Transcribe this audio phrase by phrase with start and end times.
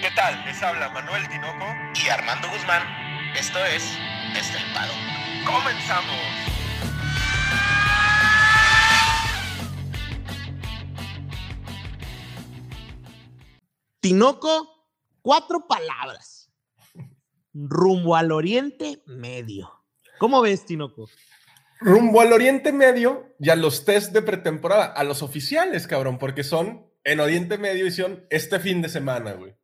[0.00, 0.44] ¿Qué tal?
[0.44, 1.64] Les habla Manuel Tinoco
[2.04, 2.82] y Armando Guzmán.
[3.34, 3.82] Esto es
[4.38, 4.92] Estelpado.
[5.46, 6.14] ¡Comenzamos!
[14.00, 14.90] Tinoco,
[15.22, 16.52] cuatro palabras.
[17.54, 19.72] Rumbo al Oriente Medio.
[20.18, 21.08] ¿Cómo ves, Tinoco?
[21.80, 26.44] Rumbo al Oriente Medio y a los test de pretemporada, a los oficiales, cabrón, porque
[26.44, 29.56] son en Oriente Medio y son este fin de semana, güey.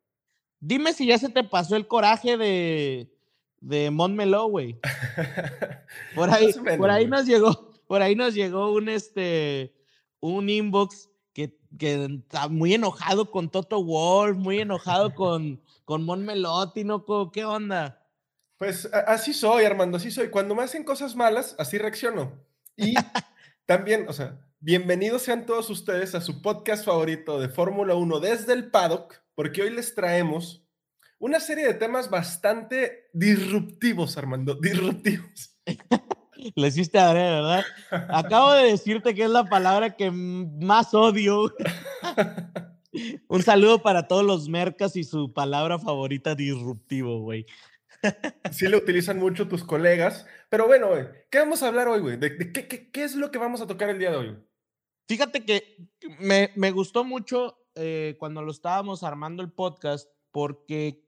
[0.65, 3.11] Dime si ya se te pasó el coraje de,
[3.59, 4.79] de Montmeló, güey.
[6.15, 9.75] Por ahí, por ahí nos llegó, por ahí nos llegó un este
[10.21, 16.25] un inbox que, que está muy enojado con Toto Wolf, muy enojado con, con Mon
[16.73, 18.01] Tinoco, ¿qué onda?
[18.57, 20.29] Pues así soy, Armando, así soy.
[20.29, 22.31] Cuando me hacen cosas malas, así reacciono.
[22.77, 22.93] Y
[23.65, 28.53] también, o sea, bienvenidos sean todos ustedes a su podcast favorito de Fórmula 1 desde
[28.53, 30.63] el paddock, porque hoy les traemos
[31.19, 35.57] una serie de temas bastante disruptivos, Armando, disruptivos.
[36.55, 37.63] Le hiciste a ver, ¿verdad?
[38.09, 41.53] Acabo de decirte que es la palabra que más odio.
[43.27, 47.45] Un saludo para todos los mercas y su palabra favorita, disruptivo, güey.
[48.51, 52.17] Sí lo utilizan mucho tus colegas, pero bueno, güey, ¿qué vamos a hablar hoy, güey?
[52.17, 54.37] ¿De, qué, qué, es lo que vamos a tocar el día de hoy?
[55.07, 55.77] Fíjate que
[56.19, 61.03] me, me gustó mucho eh, cuando lo estábamos armando el podcast porque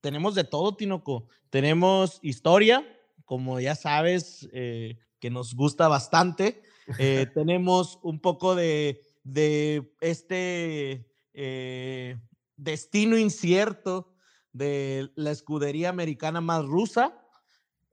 [0.00, 1.28] tenemos de todo, Tinoco.
[1.50, 2.86] Tenemos historia,
[3.26, 6.62] como ya sabes, eh, que nos gusta bastante.
[6.98, 11.06] Eh, tenemos un poco de, de este
[12.56, 14.14] destino incierto
[14.52, 17.14] de la escudería americana más rusa.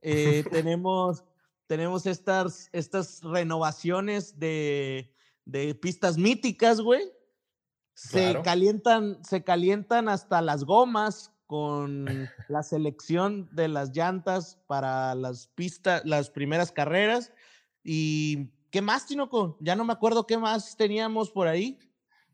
[0.00, 1.24] tenemos,
[1.66, 5.14] tenemos estas, estas renovaciones de,
[5.44, 7.17] de pistas míticas, güey.
[7.98, 12.06] Se calientan, se calientan hasta las gomas con
[12.48, 17.32] la selección de las llantas para las pistas, las primeras carreras.
[17.82, 19.58] ¿Y qué más, Tinoco?
[19.60, 21.80] Ya no me acuerdo qué más teníamos por ahí.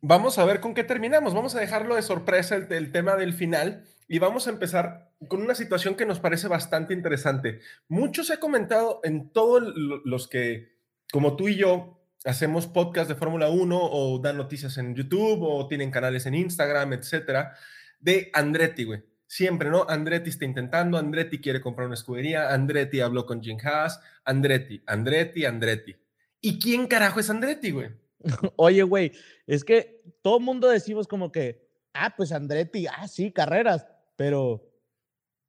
[0.03, 1.33] Vamos a ver con qué terminamos.
[1.33, 5.55] Vamos a dejarlo de sorpresa el, tema del final y vamos a empezar con una
[5.55, 7.61] situación que nos parece bastante interesante.
[7.89, 9.63] Mucho se ha comentado en todos
[10.05, 10.77] los que,
[11.11, 15.69] como tú y yo, hacemos podcast de Fórmula 1 o dan noticias en YouTube o
[15.69, 17.55] tienen canales en Instagram, etcétera
[18.01, 19.03] de Andretti, güey.
[19.27, 19.87] Siempre, ¿no?
[19.89, 25.45] Andretti está intentando, Andretti quiere comprar una escudería, Andretti habló con Jim Haas, Andretti, Andretti,
[25.45, 25.97] Andretti.
[26.41, 27.89] ¿Y quién carajo es Andretti, güey?
[28.57, 29.13] Oye, güey,
[29.47, 33.87] es que todo mundo decimos como que, ah, pues Andretti, ah, sí, carreras,
[34.17, 34.71] pero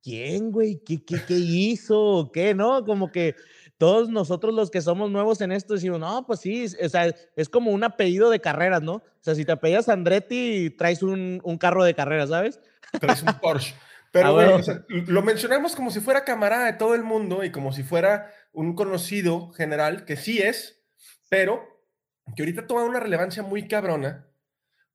[0.02, 0.82] ¿quién, güey?
[0.84, 2.30] ¿Qué, qué, qué hizo?
[2.32, 2.84] ¿Qué, no?
[2.84, 3.36] Como que
[3.78, 7.48] todos nosotros los que somos nuevos en esto decimos, no, pues sí, o sea, es
[7.48, 8.94] como un apellido de carreras, ¿no?
[8.94, 12.60] O sea, si te apellidas Andretti, traes un, un carro de carreras, ¿sabes?
[13.00, 13.74] Traes un Porsche.
[14.12, 17.82] Pero bueno, lo mencionamos como si fuera camarada de todo el mundo y como si
[17.82, 20.82] fuera un conocido general, que sí es,
[21.28, 21.82] pero
[22.34, 24.26] que ahorita toma una relevancia muy cabrona.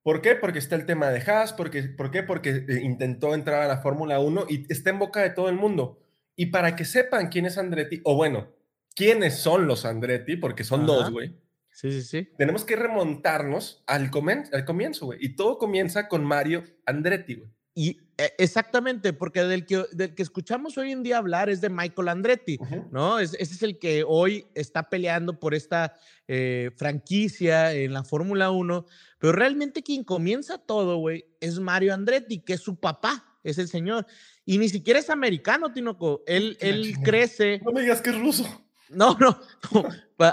[0.01, 0.33] ¿Por qué?
[0.33, 2.23] Porque está el tema de Haas, porque, ¿por qué?
[2.23, 5.55] Porque eh, intentó entrar a la Fórmula 1 y está en boca de todo el
[5.55, 5.99] mundo.
[6.35, 8.47] Y para que sepan quién es Andretti, o bueno,
[8.95, 11.35] quiénes son los Andretti, porque son dos, güey.
[11.71, 12.29] Sí, sí, sí.
[12.37, 14.11] Tenemos que remontarnos al,
[14.51, 15.19] al comienzo, güey.
[15.21, 17.49] Y todo comienza con Mario Andretti, güey.
[17.73, 21.69] Y e, exactamente, porque del que, del que escuchamos hoy en día hablar es de
[21.69, 22.59] Michael Andretti,
[22.91, 23.19] ¿no?
[23.19, 25.95] ese es el que hoy está peleando por esta
[26.27, 28.85] eh, franquicia en la Fórmula 1,
[29.17, 33.69] pero realmente quien comienza todo, güey, es Mario Andretti, que es su papá, es el
[33.69, 34.05] señor.
[34.45, 36.23] Y ni siquiera es americano, Tinoco.
[36.27, 37.59] Él, él crece.
[37.63, 38.45] No me digas que es ruso.
[38.91, 39.39] No, no,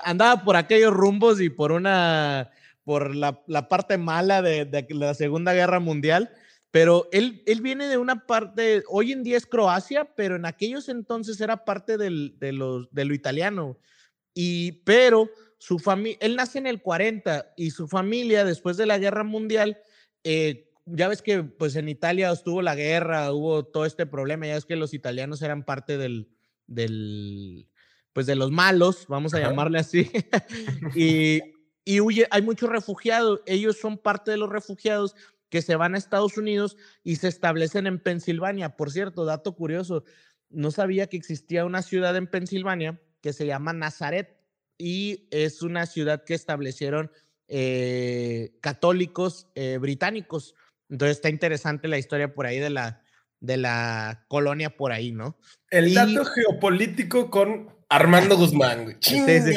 [0.04, 2.50] andaba por aquellos rumbos y por una,
[2.84, 6.30] por la, parte mala de, la Segunda Guerra Mundial,
[6.70, 10.88] pero él, él viene de una parte, hoy en día es Croacia, pero en aquellos
[10.88, 12.10] entonces era parte de
[12.52, 13.78] lo italiano.
[14.34, 18.98] Y, pero su familia, él nace en el 40 y su familia después de la
[18.98, 19.78] Guerra Mundial,
[20.24, 24.54] eh, ya ves que pues en Italia estuvo la guerra, hubo todo este problema, ya
[24.54, 26.30] ves que los italianos eran parte del,
[26.66, 27.68] del
[28.18, 30.10] pues de los malos, vamos a llamarle así,
[30.96, 31.40] y,
[31.84, 35.14] y huye, hay muchos refugiados, ellos son parte de los refugiados
[35.50, 38.70] que se van a Estados Unidos y se establecen en Pensilvania.
[38.70, 40.02] Por cierto, dato curioso,
[40.50, 44.36] no sabía que existía una ciudad en Pensilvania que se llama Nazaret
[44.76, 47.12] y es una ciudad que establecieron
[47.46, 50.56] eh, católicos eh, británicos.
[50.90, 53.00] Entonces está interesante la historia por ahí de la,
[53.38, 55.38] de la colonia por ahí, ¿no?
[55.70, 58.96] El dato geopolítico con Armando Guzmán, güey.
[59.00, 59.56] Sí, sí, sí.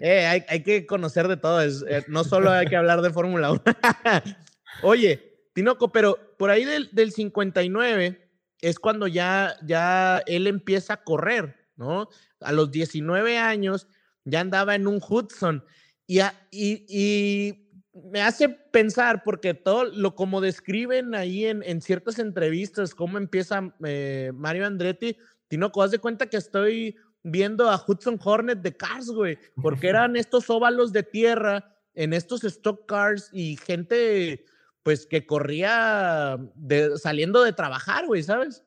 [0.00, 1.60] Eh, hay, hay, que conocer de todo.
[1.60, 3.62] Es, eh, no solo hay que hablar de Fórmula 1.
[4.82, 8.28] Oye, Tinoco, pero por ahí del, del 59
[8.60, 12.08] es cuando ya, ya él empieza a correr, ¿no?
[12.40, 13.88] A los 19 años
[14.24, 15.64] ya andaba en un Hudson
[16.06, 17.64] y, y, y
[18.10, 23.74] me hace pensar, porque todo lo como describen ahí en, en ciertas entrevistas, cómo empieza
[23.84, 25.16] eh, Mario Andretti,
[25.48, 30.14] Tinoco, haz de cuenta que estoy viendo a Hudson Hornet de Cars, güey, porque eran
[30.14, 34.44] estos óvalos de tierra en estos stock cars y gente,
[34.82, 38.64] pues, que corría de, saliendo de trabajar, güey, ¿sabes?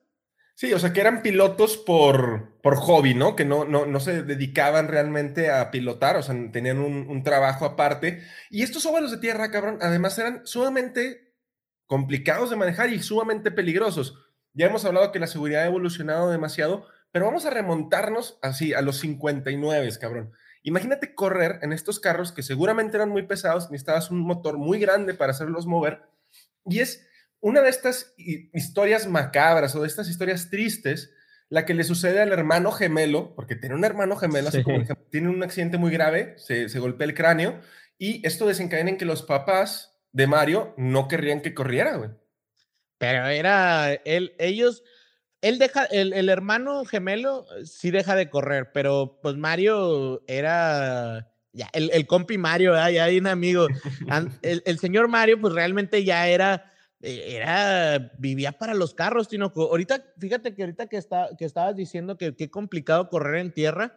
[0.54, 3.36] Sí, o sea, que eran pilotos por, por hobby, ¿no?
[3.36, 7.64] Que no, no, no se dedicaban realmente a pilotar, o sea, tenían un, un trabajo
[7.64, 8.24] aparte.
[8.50, 11.28] Y estos óvalos de tierra, cabrón, además eran sumamente
[11.86, 14.18] complicados de manejar y sumamente peligrosos.
[14.52, 18.82] Ya hemos hablado que la seguridad ha evolucionado demasiado, pero vamos a remontarnos así a
[18.82, 20.32] los 59, cabrón.
[20.62, 25.14] Imagínate correr en estos carros que seguramente eran muy pesados, necesitabas un motor muy grande
[25.14, 26.02] para hacerlos mover.
[26.66, 27.06] Y es
[27.40, 31.14] una de estas historias macabras o de estas historias tristes,
[31.48, 35.28] la que le sucede al hermano gemelo, porque tiene un hermano gemelo, así como tiene
[35.28, 37.60] un accidente muy grave, se, se golpea el cráneo,
[37.96, 42.10] y esto desencadena en que los papás de Mario no querrían que corriera, güey.
[42.98, 44.82] Pero era, él, ellos,
[45.40, 51.68] él deja, el, el, hermano gemelo sí deja de correr, pero pues Mario era, ya,
[51.72, 53.68] el, el compi Mario, ya hay un amigo.
[54.42, 59.62] El, el, señor Mario pues realmente ya era, eh, era, vivía para los carros, Tinoco.
[59.62, 63.96] Ahorita, fíjate que ahorita que, está, que estabas diciendo que qué complicado correr en tierra,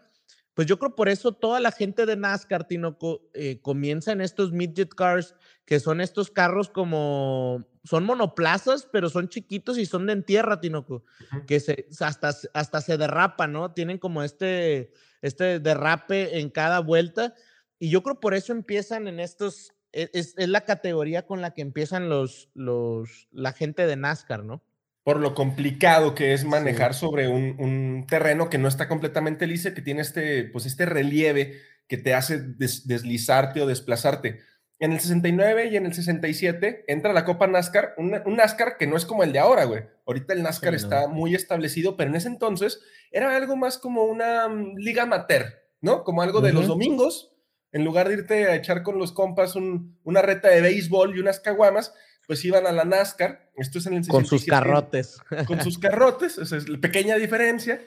[0.54, 4.52] pues yo creo por eso toda la gente de NASCAR, Tinoco, eh, comienza en estos
[4.52, 10.14] midget cars, que son estos carros como, son monoplazas, pero son chiquitos y son de
[10.14, 11.06] en tierra, Tinoco,
[11.48, 13.72] que se, hasta, hasta se derrapan, ¿no?
[13.72, 17.34] Tienen como este, este derrape en cada vuelta.
[17.80, 21.54] Y yo creo por eso empiezan en estos, e, es, es la categoría con la
[21.54, 24.62] que empiezan los, los, la gente de NASCAR, ¿no?
[25.04, 27.00] Por lo complicado que es manejar sí.
[27.02, 31.60] sobre un, un, terreno que no está completamente liso, que tiene este, pues este relieve
[31.88, 34.42] que te hace des, deslizarte o desplazarte.
[34.80, 38.88] En el 69 y en el 67 entra la Copa NASCAR, un, un NASCAR que
[38.88, 39.84] no es como el de ahora, güey.
[40.08, 41.10] Ahorita el NASCAR sí, está no.
[41.10, 42.82] muy establecido, pero en ese entonces
[43.12, 46.04] era algo más como una um, liga amateur, ¿no?
[46.04, 46.58] Como algo de uh -huh.
[46.60, 47.36] los domingos,
[47.72, 51.20] en lugar de irte a echar con los compas un, una reta de béisbol y
[51.20, 51.94] unas caguamas,
[52.28, 55.18] pues iban a la NASCAR, esto es en el 67, Con sus carrotes.
[55.48, 57.82] Con sus carrotes, esa es la pequeña diferencia,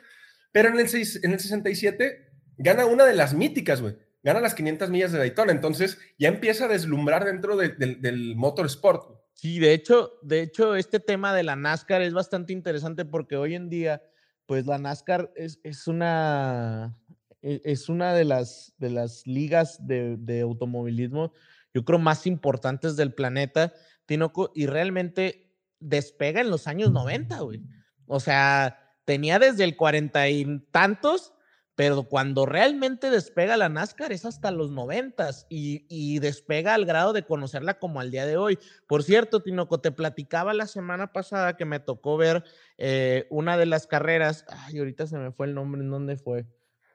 [0.52, 0.86] pero en el,
[1.22, 5.52] en el 67 gana una de las míticas, güey, gana las 500 millas de Daytona,
[5.52, 9.24] entonces ya empieza a deslumbrar dentro de, de, del motorsport.
[9.34, 13.54] Sí, de hecho, de hecho, este tema de la NASCAR es bastante interesante porque hoy
[13.54, 14.02] en día,
[14.46, 16.96] pues la NASCAR es, es una,
[17.42, 21.32] e, es una de las, de las ligas de, de automovilismo,
[21.74, 23.74] yo creo, más importantes del planeta
[24.06, 25.44] Tinoco, y realmente
[25.80, 27.62] despega en los años 90, güey.
[28.06, 31.34] O sea, tenía desde el cuarenta y tantos,
[31.74, 37.12] pero cuando realmente despega la NASCAR es hasta los noventas y, y, despega al grado
[37.12, 38.58] de conocerla como al día de hoy.
[38.86, 42.44] Por cierto, Tinoco, te platicaba la semana pasada que me tocó ver
[42.78, 46.46] eh, una de las carreras, ay, ahorita se me fue el nombre, ¿en dónde fue?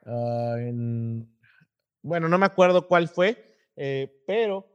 [0.06, 1.38] Uh, en...
[2.02, 4.69] Bueno, no me acuerdo cuál fue, eh, pero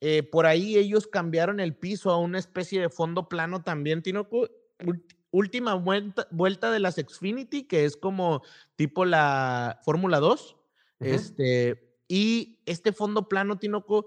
[0.00, 4.48] eh, por ahí ellos cambiaron el piso a una especie de fondo plano también, Tinoco.
[5.30, 8.42] Última vuelta, vuelta de las Xfinity, que es como
[8.76, 10.56] tipo la Fórmula 2.
[11.00, 11.08] Uh -huh.
[11.08, 14.06] este, y este fondo plano, Tinoco,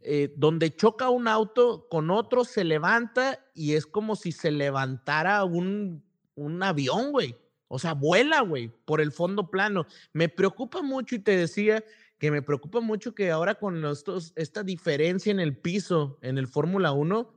[0.00, 5.44] eh, donde choca un auto con otro, se levanta y es como si se levantara
[5.44, 6.04] un,
[6.34, 7.36] un avión, güey.
[7.68, 9.86] O sea, vuela, güey, por el fondo plano.
[10.12, 11.84] Me preocupa mucho y te decía
[12.18, 16.48] que me preocupa mucho que ahora con estos, esta diferencia en el piso, en el
[16.48, 17.32] Fórmula 1,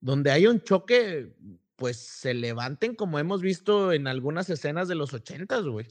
[0.00, 1.34] donde hay un choque,
[1.76, 5.86] pues se levanten como hemos visto en algunas escenas de los ochentas, güey.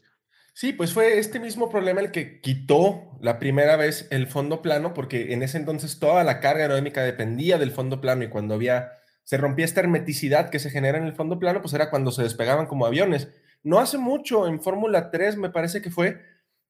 [0.53, 4.93] Sí, pues fue este mismo problema el que quitó la primera vez el fondo plano,
[4.93, 8.93] porque en ese entonces toda la carga aerodinámica dependía del fondo plano y cuando había,
[9.25, 12.23] se rompía esta hermeticidad que se genera en el fondo plano, pues era cuando se
[12.23, 13.27] despegaban como aviones.
[13.63, 16.21] No hace mucho, en Fórmula 3 me parece que fue,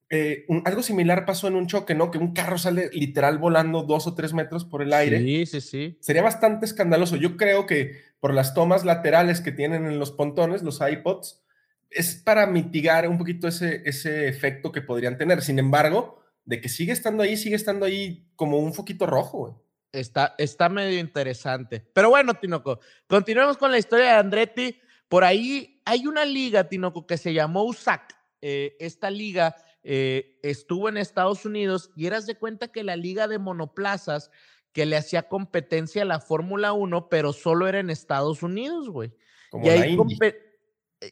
[0.10, 2.12] eh, un, algo similar pasó en un choque, ¿no?
[2.12, 5.20] Que un carro sale literal volando dos o tres metros por el aire.
[5.20, 5.98] Sí, sí, sí.
[6.00, 7.16] Sería bastante escandaloso.
[7.16, 11.44] Yo creo que por las tomas laterales que tienen en los pontones, los iPods,
[11.90, 15.42] es para mitigar un poquito ese, ese efecto que podrían tener.
[15.42, 19.54] Sin embargo, de que sigue estando ahí, sigue estando ahí como un foquito rojo, güey.
[19.92, 21.84] Está, está medio interesante.
[21.94, 24.80] Pero bueno, Tinoco, continuemos con la historia de Andretti.
[25.08, 28.14] Por ahí hay una liga, Tinoco, que se llamó USAC.
[28.42, 29.56] Eh, esta liga
[29.88, 34.32] eh, estuvo en Estados Unidos y eras de cuenta que la liga de monoplazas
[34.74, 39.14] que le hacía competencia a la Fórmula 1, pero solo era en Estados Unidos, güey.
[39.52, 40.36] Como Y la ahí compe-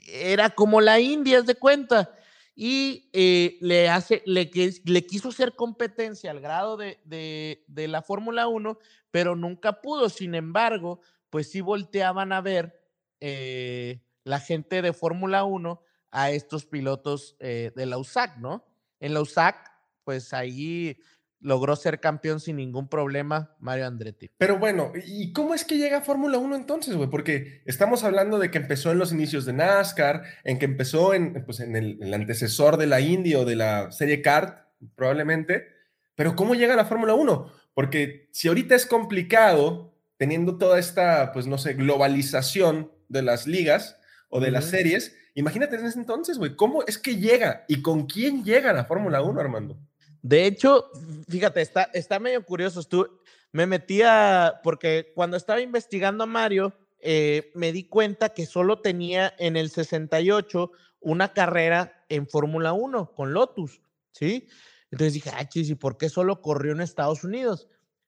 [0.07, 2.13] era como la India, haz de cuenta.
[2.55, 7.87] Y eh, le, hace, le, quis- le quiso hacer competencia al grado de, de- de
[7.87, 8.79] la Fórmula 1,
[9.11, 10.09] pero nunca pudo.
[10.09, 10.99] Sin embargo,
[11.29, 12.81] pues sí volteaban a ver
[13.21, 15.81] eh, la gente de Fórmula 1
[16.13, 18.63] a estos pilotos eh, de la USAC, ¿no?
[18.99, 19.55] En la USAC,
[20.03, 20.97] pues ahí
[21.39, 24.29] logró ser campeón sin ningún problema Mario Andretti.
[24.37, 27.09] Pero bueno, ¿y cómo es que llega a Fórmula 1 entonces, güey?
[27.09, 31.43] Porque estamos hablando de que empezó en los inicios de NASCAR, en que empezó en,
[31.45, 35.67] pues, en el, el antecesor de la Indy o de la serie kart, probablemente.
[36.15, 37.51] Pero ¿cómo llega a la Fórmula 1?
[37.73, 43.97] Porque si ahorita es complicado, teniendo toda esta, pues no sé, globalización de las ligas
[44.29, 48.05] o de las series, imagínate en ese entonces, güey, ¿cómo es que llega y con
[48.05, 49.77] quién llega a la Fórmula 1, Armando?
[50.21, 50.89] De hecho,
[51.27, 52.79] fíjate, está, está medio curioso.
[52.79, 53.09] Estuve,
[53.51, 59.33] me metía, porque cuando estaba investigando a Mario, eh, me di cuenta que solo tenía
[59.37, 60.71] en el 68
[61.01, 64.47] una carrera en Fórmula 1 con Lotus, ¿sí?
[64.89, 67.67] Entonces dije, ah, chis, ¿y por qué solo corrió en Estados Unidos?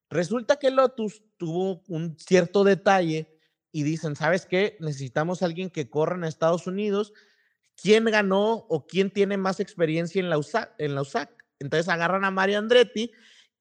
[0.09, 3.34] Resulta que Lotus tuvo un cierto detalle
[3.75, 4.77] y dicen, ¿sabes qué?
[4.79, 7.11] Necesitamos a alguien que corra en Estados Unidos.
[7.75, 10.73] ¿Quién ganó o quién tiene más experiencia en la USAC?
[10.77, 11.29] En la USAC?
[11.59, 13.11] Entonces agarran a Mario Andretti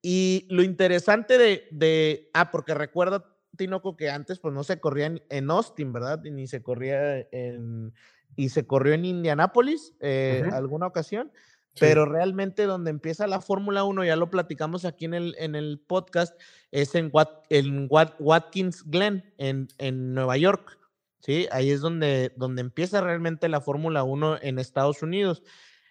[0.01, 3.25] y lo interesante de, de ah, porque recuerdo,
[3.57, 6.23] Tinoco, que antes pues no se corría en, en Austin, ¿verdad?
[6.23, 7.93] Ni se corría en,
[8.37, 11.33] y se corrió en Indianápolis eh, alguna ocasión,
[11.81, 15.81] Pero realmente donde empieza la Fórmula 1, ya lo platicamos aquí en el, en el
[15.85, 16.41] podcast,
[16.71, 20.79] es en, Wat, en Wat- Watkins Glen, en, en Nueva York.
[21.21, 21.49] ¿sí?
[21.51, 25.43] Ahí es donde, donde empieza realmente la Fórmula 1 en Estados Unidos.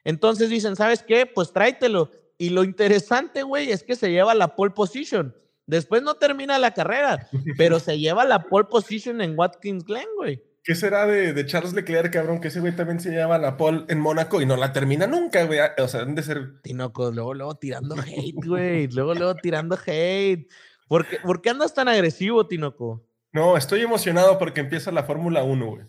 [0.05, 1.25] Entonces dicen, ¿sabes qué?
[1.25, 2.11] Pues tráetelo.
[2.37, 5.35] Y lo interesante, güey, es que se lleva la pole position.
[5.65, 10.43] Después no termina la carrera, pero se lleva la pole position en Watkins Glen, güey.
[10.63, 12.39] ¿Qué será de, de Charles Leclerc, cabrón?
[12.39, 15.43] Que ese güey también se lleva la pole en Mónaco y no la termina nunca,
[15.43, 15.59] güey.
[15.77, 16.61] O sea, deben de ser.
[16.61, 18.87] Tinoco, luego, luego tirando hate, güey.
[18.87, 20.47] Luego, luego tirando hate.
[20.87, 23.05] ¿Por qué, ¿Por qué andas tan agresivo, Tinoco?
[23.33, 25.85] No, estoy emocionado porque empieza la Fórmula 1, güey.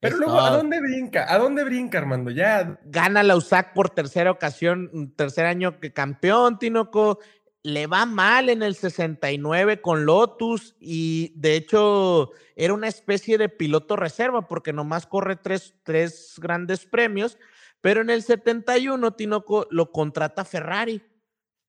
[0.00, 1.32] Pero Es luego, ¿a dónde brinca?
[1.32, 2.30] ¿A dónde brinca, Armando?
[2.30, 2.78] Ya.
[2.84, 7.20] Gana la USAC por tercera ocasión, tercer año que campeón, Tinoco.
[7.66, 13.48] Le va mal en el 69 con Lotus y de hecho era una especie de
[13.48, 17.38] piloto reserva porque nomás corre tres, tres grandes premios,
[17.80, 21.02] pero en el 71 Tinoco lo contrata Ferrari.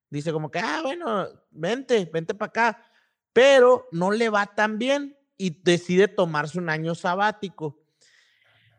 [0.08, 2.82] Dice como que, ah, bueno, vente, vente para acá,
[3.32, 7.76] pero no le va tan bien y decide tomarse un año sabático.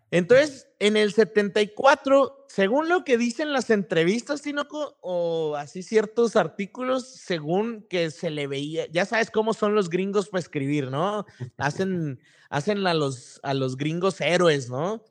[0.10, 7.08] Entonces, en el 74, según lo que dicen las entrevistas, Tinoco, o así ciertos artículos,
[7.08, 11.28] según que se le veía, ya sabes cómo son los gringos para escribir, ¿no?
[11.58, 15.04] Hacen, hacen a, los, a los gringos héroes, ¿no?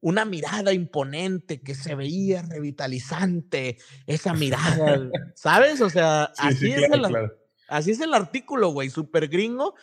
[0.00, 5.80] Una mirada imponente que se veía revitalizante, esa mirada, ¿sabes?
[5.82, 7.38] O sea, Sí, así, sí, es claro, el, claro.
[7.68, 9.76] así es el artículo, güey, súper gringo,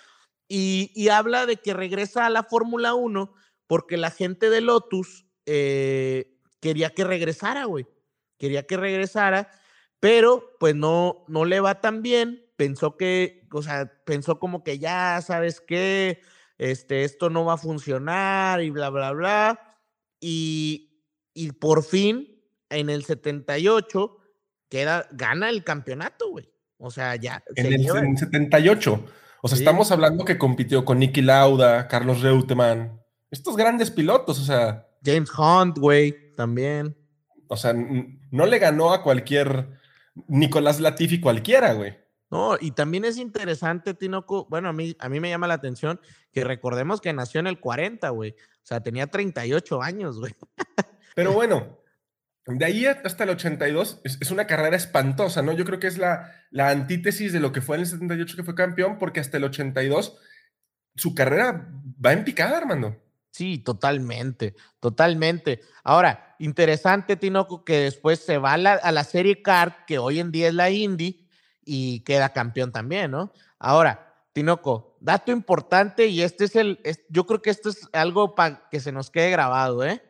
[0.49, 3.33] y, y habla de que regresa a la Fórmula 1
[3.65, 7.87] porque la gente de Lotus eh, quería que regresara, güey.
[8.37, 9.49] Quería que regresara,
[9.99, 12.43] pero pues no, no le va tan bien.
[12.55, 16.21] Pensó que, o sea, pensó como que ya, ¿sabes qué?
[16.57, 19.77] Este, esto no va a funcionar y bla, bla, bla.
[20.19, 24.17] Y, y por fin, en el 78,
[24.69, 26.51] queda, gana el campeonato, güey.
[26.77, 27.43] O sea, ya.
[27.55, 29.05] En el en 78.
[29.41, 29.63] O sea, Sí.
[29.63, 33.01] estamos hablando que compitió con Nicky Lauda, Carlos Reutemann.
[33.29, 36.95] Estos grandes pilotos, o sea, James Hunt, güey, también.
[37.49, 39.79] o sea, no le ganó a cualquier
[40.27, 41.97] Nicolás Latifi cualquiera, güey.
[42.29, 45.99] No, y también es interesante, Tinoco, bueno, a mí, a mí me llama la atención
[46.31, 48.31] que recordemos que nació en el 40, güey.
[48.31, 50.33] O sea, tenía 38 años, güey.
[51.15, 51.79] Pero bueno,
[52.45, 55.53] de ahí hasta el 82 es, es una carrera espantosa, ¿no?
[55.53, 58.43] Yo creo que es la, la antítesis de lo que fue en el 78 que
[58.43, 60.17] fue campeón, porque hasta el 82
[60.95, 61.71] su carrera
[62.05, 63.01] va en picada, Armando.
[63.37, 65.61] Sí, totalmente, totalmente.
[65.83, 70.47] Ahora, interesante, Tinoco, que después se va a la, serie Kart, que hoy en día
[70.47, 71.29] es la Indy,
[71.63, 73.31] y queda campeón también, ¿no?
[73.59, 76.79] Ahora, Tinoco, dato importante, y este es el,
[77.09, 80.01] yo creo que esto es algo para que se nos quede grabado, ¿eh?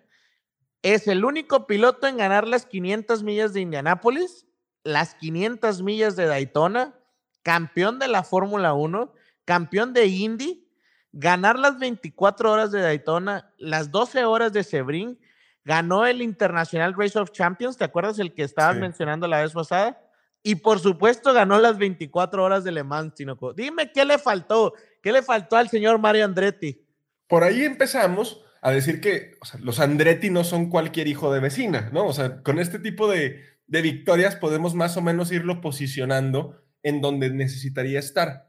[0.82, 4.46] Es el único piloto en ganar las 500 millas de Indianápolis,
[4.86, 6.96] las 500 millas de Daytona,
[7.44, 9.12] campeón de la Fórmula 1,
[9.44, 10.67] campeón de Indy,
[11.12, 15.18] ganar las 24 horas de Daytona, las 12 horas de Sebring,
[15.64, 18.82] ganó el International Race of Champions, ¿te acuerdas el que estabas Sí.
[18.82, 20.00] mencionando la vez pasada?
[20.44, 23.54] Y por supuesto ganó las 24 horas de Le Mans, Tinoco.
[23.54, 26.86] Dime qué le faltó, qué le faltó al señor Mario Andretti.
[27.28, 32.06] Por ahí empezamos a decir que los Andretti no son cualquier hijo de vecina, ¿no?
[32.06, 37.02] O sea, con este tipo de, de victorias podemos más o menos irlo posicionando en
[37.02, 38.47] donde necesitaría estar.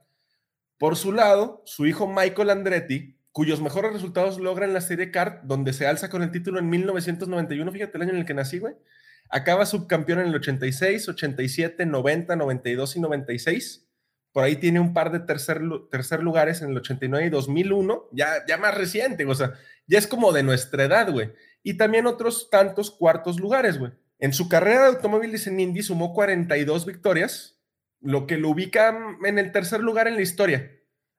[0.78, 5.42] Por su lado, su hijo Michael Andretti, cuyos mejores resultados logra en la Serie Kart,
[5.44, 8.58] donde se alza con el título en 1991, fíjate el año en el que nací,
[8.58, 8.75] güey.
[9.28, 13.88] Acaba subcampeón en el 86, 87, 90, 92 y 96.
[14.32, 18.47] Por ahí tiene un par de tercer, tercer lugares en el 89 y 2001, ya,
[18.47, 19.54] ya más reciente, o sea,
[19.87, 21.32] ya es como de nuestra edad, güey.
[21.62, 23.92] Y también otros tantos cuartos lugares, güey.
[24.20, 27.58] En su carrera de automóviles en Indy sumó 42 victorias,
[28.00, 30.71] lo que lo ubica en el tercer lugar en la historia.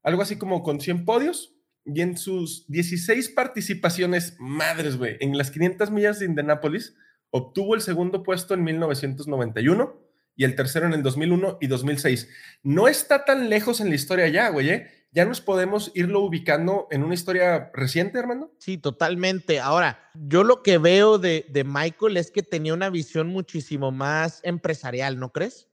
[0.04, 1.56] Algo así como con 100 podios.
[1.86, 6.96] Y en sus 16 participaciones, madres, güey, en las 500 millas de Indianápolis,
[7.32, 10.00] obtuvo el segundo puesto en 1991
[10.36, 12.30] y el tercero en el 2001 y 2006.
[12.64, 14.88] No está tan lejos en la historia ya, güey, ¿eh?
[15.12, 18.52] ya nos podemos irlo ubicando en una historia reciente, hermano.
[18.60, 19.60] Sí, totalmente.
[19.60, 24.42] Ahora, yo lo que veo de, de Michael es que tenía una visión muchísimo más
[24.44, 25.69] empresarial, ¿no crees?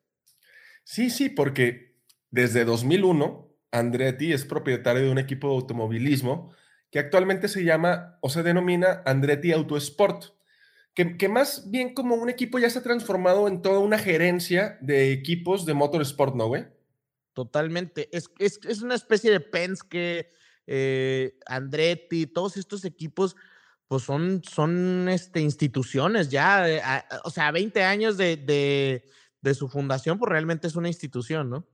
[0.87, 1.97] Sí, sí, porque
[2.31, 6.55] desde 2001, Andretti es propietario de un equipo de automovilismo
[6.93, 10.27] que actualmente se llama o se denomina Andretti Autosport,
[10.95, 14.79] que, que más bien como un equipo ya se ha transformado en toda una gerencia
[14.81, 16.67] de equipos de motorsport, ¿no, güey?
[17.33, 18.09] Totalmente.
[18.17, 20.31] Es, es, es una especie de Penske,
[20.69, 23.35] eh, Andretti, todos estos equipos,
[23.89, 26.81] pues son, son este, instituciones ya, eh,
[27.25, 29.05] o sea, 20 años de, de,
[29.47, 31.67] de, su fundación, pues realmente es una institución, ¿no?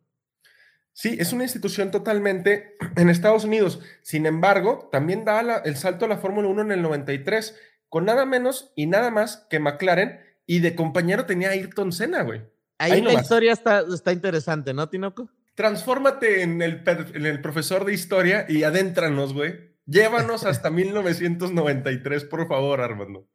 [0.92, 3.80] Sí, es una institución totalmente en Estados Unidos.
[4.02, 8.04] Sin embargo, también da la, el salto a la Fórmula 1 en el 93, con
[8.04, 12.42] nada menos y nada más que McLaren, y de compañero tenía Ayrton Senna, güey.
[12.78, 15.30] Ahí, Ahí la historia está, está interesante, ¿no, Tinoco?
[15.54, 19.72] transfórmate en el, en el profesor de historia y adéntranos, güey.
[19.86, 23.28] Llévanos hasta 1993, por favor, Armando.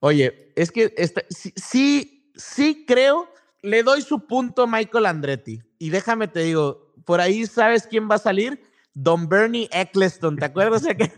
[0.00, 3.28] Oye, es que este, sí, sí, creo,
[3.62, 5.62] le doy su punto a Michael Andretti.
[5.78, 8.60] Y déjame te digo, por ahí sabes quién va a salir,
[8.94, 10.82] Don Bernie Eccleston, ¿te acuerdas?
[10.98, 11.12] que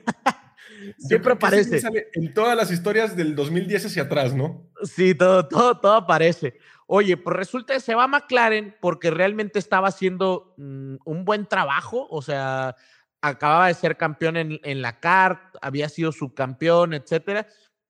[0.98, 1.80] siempre aparece.
[2.12, 4.66] en todas las historias del 2010 hacia atrás, ¿no?
[4.82, 6.58] Sí, todo, todo, todo aparece.
[6.86, 11.46] Oye, pues resulta que se va a McLaren porque realmente estaba haciendo mm, un buen
[11.46, 12.74] trabajo, o sea,
[13.22, 17.46] acababa de ser campeón en, en la CART, había sido subcampeón, etcétera,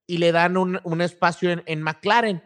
[0.06, 2.42] y le dan un, un espacio en, en McLaren.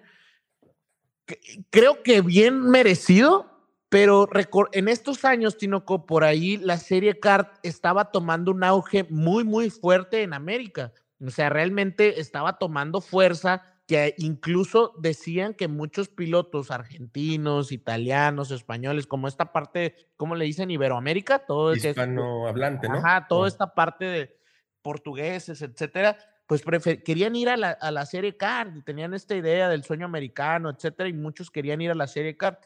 [1.71, 3.51] Creo que bien merecido,
[3.89, 4.29] pero
[4.73, 9.71] en estos años, Tinoco, por ahí la serie CART estaba tomando un auge muy, muy
[9.71, 10.93] fuerte en América.
[11.25, 19.07] O sea, realmente estaba tomando fuerza que incluso decían que muchos pilotos argentinos, italianos, españoles,
[19.07, 20.71] como esta parte, ¿cómo le dicen?
[20.71, 22.97] Iberoamérica, todo hispanohablante, ¿no?
[22.97, 24.37] Ajá, toda esta parte de
[24.83, 26.63] portugueses, etcétera, pues
[27.05, 28.37] querían ir a la, a la serie
[28.85, 32.61] tenían esta idea del sueño americano, etcétera, y muchos querían ir a la serie CAR.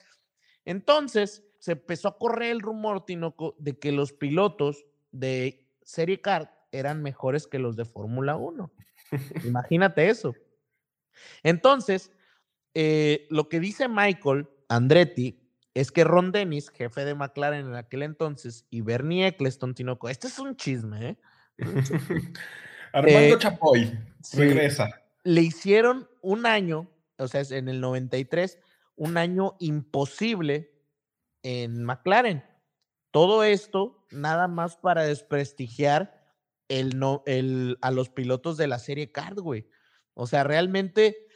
[0.65, 6.59] Entonces, se empezó a correr el rumor, Tinoco, de que los pilotos de serie CAR
[6.73, 8.71] eran mejores que los de Fórmula 1.
[9.45, 10.35] Imagínate eso.
[11.43, 12.13] Entonces,
[12.75, 15.41] eh, lo que dice Michael Andretti
[15.75, 20.27] es que Ron Dennis, jefe de McLaren en aquel entonces, y Bernie Eccleston, Tinoco, este
[20.27, 21.17] es un chisme, ¿eh?
[22.99, 23.99] Armando eh, Chapoy
[24.35, 24.91] regresa.
[25.25, 28.59] Le hicieron un año, o sea, en el 93,
[28.97, 30.73] un año imposible
[31.43, 32.45] en McLaren.
[33.11, 36.19] Todo esto nada más para desprestigiar
[36.69, 39.69] el no, el, a los pilotos de la serie Card, güey.
[40.15, 41.28] O sea, realmente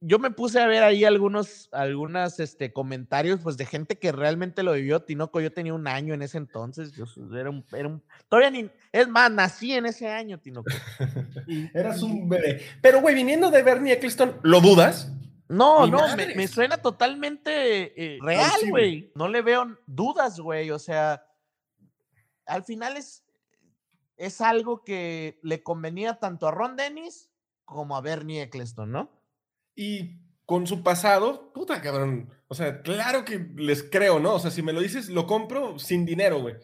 [0.00, 4.62] yo me puse a ver ahí algunos algunas, este, comentarios pues de gente que realmente
[4.62, 5.02] lo vivió.
[5.02, 6.92] Tinoco, yo tenía un año en ese entonces.
[6.92, 10.70] Yo era un, era un todavía ni, es más, nací en ese año, Tinoco.
[11.74, 12.62] Eras un bebé.
[12.82, 15.10] Pero, güey, viniendo de Bernie Eccleston, ¿lo dudas?
[15.48, 19.12] No, no, me, me, suena totalmente eh, real, güey.
[19.14, 20.72] no le veo dudas, güey.
[20.72, 21.24] O sea,
[22.46, 23.24] al final es,
[24.16, 27.30] es algo que le convenía tanto a Ron Dennis
[27.64, 29.15] como a Bernie Eccleston, ¿no?
[29.76, 32.30] Y con su pasado, puta cabrón.
[32.48, 34.34] O sea, claro que les creo, ¿no?
[34.34, 36.54] O sea, si me lo dices, lo compro sin dinero, güey.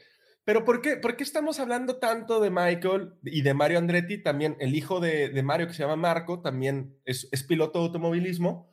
[0.44, 4.22] Pero ¿por qué, ¿por qué estamos hablando tanto de Michael y de Mario Andretti?
[4.22, 8.68] También el hijo de, Mario, que se llama Marco, también es, piloto de automovilismo.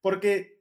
[0.00, 0.60] Porque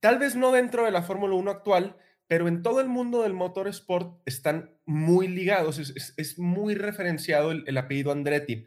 [0.00, 3.34] tal vez no dentro de la Fórmula 1 actual, pero en todo el mundo del
[3.34, 5.78] motorsport están muy ligados.
[5.78, 8.66] Es, es, es muy referenciado el, el apellido Andretti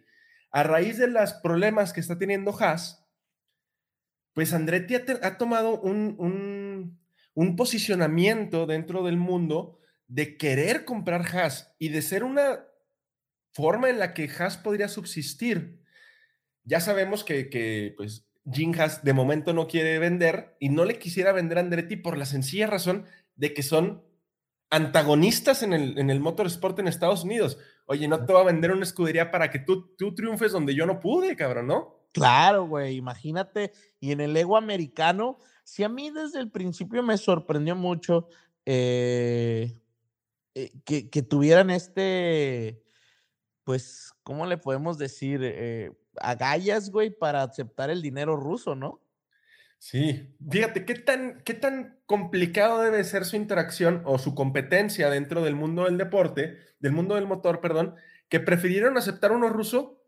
[0.54, 3.03] a raíz de los problemas que está teniendo Haas,
[4.34, 7.00] pues Andretti ha, ha tomado un, un,
[7.34, 12.66] un posicionamiento dentro del mundo de querer comprar Haas y de ser una
[13.52, 15.82] forma en la que Haas podría subsistir.
[16.64, 21.00] Ya sabemos que, que pues, Jim Haas de momento no quiere vender y no le
[21.00, 24.04] quisiera vender a Andretti por la sencilla razón de que son
[24.70, 27.60] antagonistas en el, en el motorsport en Estados Unidos.
[27.86, 30.86] Oye, no te va a vender una escudería para que tú, tú triunfes donde yo
[30.86, 32.03] no pude, cabrón, ¿no?
[32.14, 33.74] Claro, güey, imagínate.
[34.00, 38.28] Y en el ego americano, si a mí desde el principio me sorprendió mucho
[38.66, 39.76] eh,
[40.54, 42.84] eh, que, tuvieran este,
[43.64, 45.42] pues, ¿cómo le podemos decir?
[45.44, 49.02] Eh, agallas, güey, para aceptar el dinero ruso, ¿no?
[49.80, 55.44] Sí, fíjate, ¿qué tan, ¿qué tan complicado debe ser su interacción o su competencia dentro
[55.44, 57.96] del mundo del deporte, del mundo del motor, perdón,
[58.30, 60.03] que prefirieron aceptar uno ruso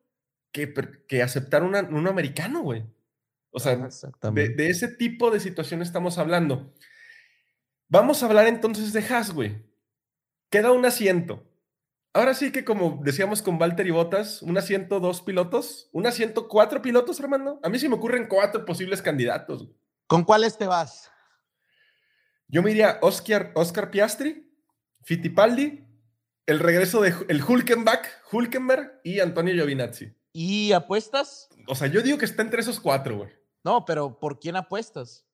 [0.55, 0.73] que,
[1.05, 2.85] que aceptar una, uno americano, güey?
[3.51, 6.73] O sea, de, de, ese tipo de situación estamos hablando.
[7.89, 9.65] Vamos a hablar entonces de Haas, güey.
[10.49, 11.43] Queda un asiento.
[12.13, 16.47] Ahora sí que como decíamos con Walter y Botas, un asiento dos pilotos, un asiento
[16.47, 17.59] cuatro pilotos, Armando.
[17.61, 19.67] A mí sí me ocurren cuatro posibles candidatos.
[20.07, 21.11] ¿Con cuáles te vas?
[22.47, 24.49] Yo me iría Oscar, Oscar Piastri,
[25.03, 25.85] Fittipaldi,
[26.45, 30.15] el regreso de el Hulkenbach, Hulkenberg y Antonio Giovinazzi.
[30.37, 31.47] ¿Y apuestas?
[31.65, 33.29] O sea, yo digo que está entre esos cuatro, güey.
[33.63, 35.25] No, pero ¿por quién apuestas?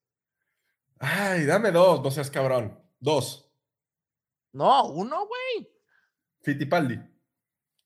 [0.99, 2.79] Ay, dame dos, no seas cabrón.
[2.99, 3.51] Dos.
[4.53, 5.67] No, uno, güey.
[6.43, 6.99] Fittipaldi.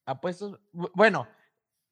[0.06, 0.60] Apuestas.
[0.74, 1.26] Bueno,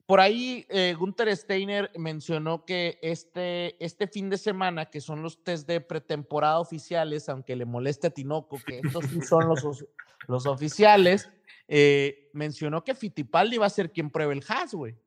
[0.04, 5.42] por ahí eh, Gunther Steiner mencionó que este, este fin de semana, que son los
[5.42, 9.64] test de pretemporada oficiales, aunque le moleste a Tinoco, que estos sí son los,
[10.28, 11.30] los oficiales,
[11.66, 15.02] eh, mencionó que Fittipaldi va a ser quien pruebe el Haas, güey.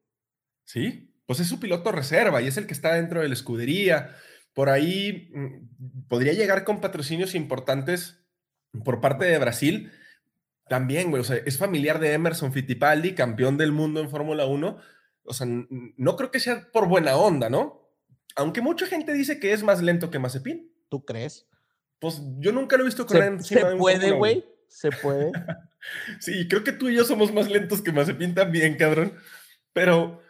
[0.67, 4.13] Sí, pues es su piloto reserva y es el que está dentro de la escudería.
[4.53, 8.19] Por ahí mm, podría llegar con patrocinios importantes
[8.83, 9.91] por parte de Brasil
[10.67, 14.77] también, güey, o sea, es familiar de Emerson Fittipaldi, campeón del mundo en Fórmula 1.
[15.23, 17.89] O sea, no creo que sea por buena onda, ¿no?
[18.35, 20.69] Aunque mucha gente dice que es más lento que Mazepin.
[20.89, 21.47] ¿Tú crees?
[21.99, 24.45] Pues yo nunca lo he visto correr encima ¿Se puede, güey?
[24.67, 25.31] ¿Se puede?
[26.19, 29.13] sí, creo que tú y yo somos más lentos que Mazepin también, cabrón.
[29.71, 30.21] Pero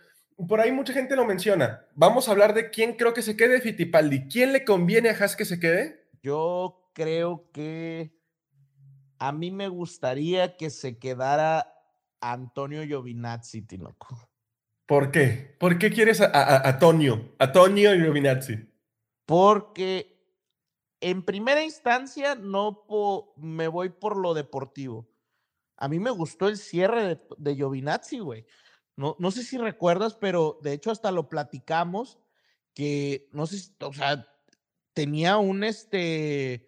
[0.45, 1.85] por ahí mucha gente lo menciona.
[1.95, 4.27] Vamos a hablar de quién creo que se quede Fittipaldi.
[4.27, 6.07] ¿Quién le conviene a Haas que se quede?
[6.21, 8.15] Yo creo que
[9.17, 11.73] a mí me gustaría que se quedara
[12.21, 14.29] Antonio Giovinazzi, Tinoco.
[14.85, 15.55] ¿Por qué?
[15.59, 17.33] ¿Por qué quieres a, a, a Tonio?
[17.39, 18.69] A Tonio Giovinazzi.
[19.25, 20.17] Porque
[21.01, 22.85] en primera instancia no
[23.37, 25.09] me voy por lo deportivo.
[25.75, 28.45] A mí me gustó el cierre de, de Giovinazzi, güey.
[28.97, 32.19] No, no sé si recuerdas, pero de hecho hasta lo platicamos
[32.73, 34.27] que no sé, si, o sea,
[34.93, 36.67] tenía un este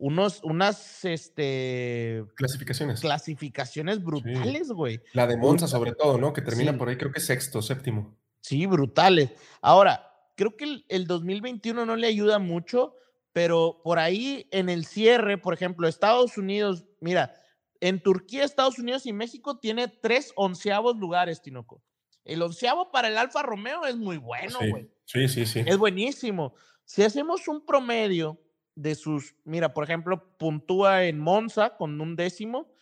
[0.00, 3.00] unos, unas este, clasificaciones.
[3.00, 5.02] Clasificaciones brutales, güey.
[5.12, 6.32] La de Monza, sobre todo, ¿no?
[6.32, 8.16] Que termina por ahí, creo que sexto, séptimo.
[8.40, 9.32] Sí, brutales.
[9.60, 12.96] Ahora, creo que el, el, 2021 no le ayuda mucho,
[13.32, 17.34] pero por ahí en el cierre, por ejemplo, Estados Unidos, mira,
[17.80, 21.82] en Turquía, Estados Unidos y México tiene tres onceavos lugares, Tinoco.
[22.24, 24.90] El onceavo para el Alfa Romeo es muy bueno, güey.
[25.04, 25.64] Sí, sí, sí, sí.
[25.66, 26.54] Es buenísimo.
[26.84, 28.40] Si hacemos un promedio
[28.74, 32.72] de sus, mira, por ejemplo, puntúa en Monza con un décimo,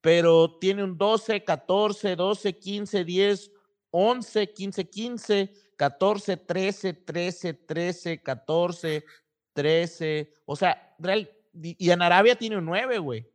[0.00, 3.50] pero tiene un 12, 14, 12, 15, 10,
[3.90, 9.04] 11, 15, 15, 14, 13, 13, 13, 14,
[9.52, 10.96] 13, o sea,
[11.52, 13.28] y en Arabia tiene un 9, güey.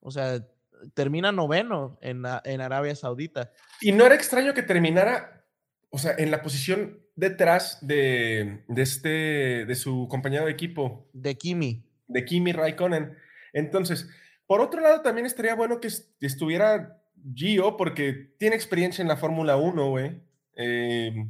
[0.00, 0.46] O sea,
[0.94, 3.52] termina noveno en, en Arabia Saudita.
[3.80, 5.44] Y no era extraño que terminara,
[5.90, 11.08] o sea, en la posición detrás de, de, este, de su compañero de equipo.
[11.12, 11.84] De Kimi.
[12.06, 13.16] De Kimi Raikkonen.
[13.52, 14.08] Entonces,
[14.46, 15.88] por otro lado, también estaría bueno que
[16.20, 17.02] estuviera
[17.34, 20.22] Gio, porque tiene experiencia en la Fórmula 1, güey.
[20.56, 21.26] Eh,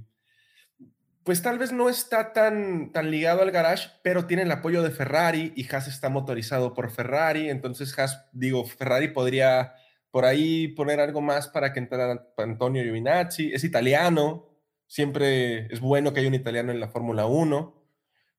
[1.24, 4.90] pues tal vez no está tan, tan ligado al garage, pero tiene el apoyo de
[4.90, 7.50] Ferrari y Haas está motorizado por Ferrari.
[7.50, 9.74] Entonces, Haas, digo, Ferrari podría
[10.10, 13.52] por ahí poner algo más para que entrara Antonio Giovinazzi.
[13.52, 14.52] Es italiano,
[14.92, 17.82] Siempre es bueno que haya un italiano en la Fórmula 1,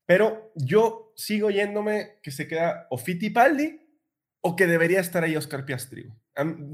[0.05, 3.81] pero yo sigo yéndome que se queda o Fittipaldi
[4.39, 6.13] o que debería estar ahí Oscar Piastri.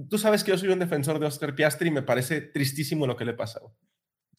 [0.09, 3.15] Tú sabes que yo soy un defensor de Oscar Piastri y me parece tristísimo lo
[3.15, 3.61] que le pasa.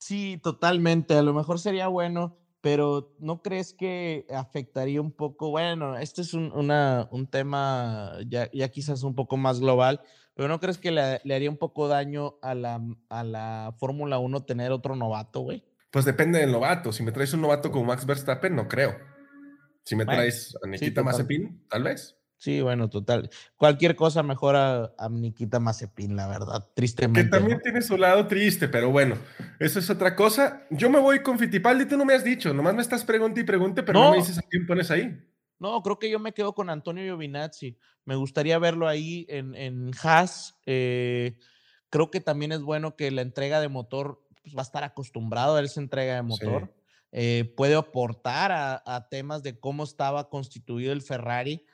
[0.01, 1.15] Sí, totalmente.
[1.15, 5.51] A lo mejor sería bueno, pero ¿no crees que afectaría un poco?
[5.51, 10.01] Bueno, este es un, una, un tema ya, ya quizás un poco más global,
[10.35, 14.19] pero ¿no crees que le, le haría un poco daño a la, a la Fórmula
[14.19, 15.65] 1 tener otro novato, güey?
[15.91, 16.93] Pues depende del novato.
[16.93, 18.97] Si me traes un novato como Max Verstappen, no creo.
[19.85, 22.17] Si me traes a Nikita Mazepin, tal vez.
[22.41, 23.29] Sí, bueno, total.
[23.59, 27.25] Cualquier cosa mejora a Nikita Mazepin, la verdad, tristemente.
[27.25, 29.17] Que también tiene su lado triste, pero bueno,
[29.59, 30.67] eso es otra cosa.
[30.71, 33.45] Yo me voy con Fittipaldi, tú no me has dicho, nomás me estás preguntando y
[33.45, 35.23] pregunte, pero no, me dices a quién pones ahí.
[35.59, 37.77] No, creo que yo me quedo con Antonio Giovinazzi.
[38.07, 40.59] Me gustaría verlo ahí en, en Haas.
[40.65, 41.37] Eh,
[41.91, 45.57] creo que también es bueno que la entrega de motor pues, va a estar acostumbrado
[45.57, 46.75] a esa entrega de motor.
[47.13, 51.67] Eh, puede aportar a, a temas de cómo estaba constituido el Ferrari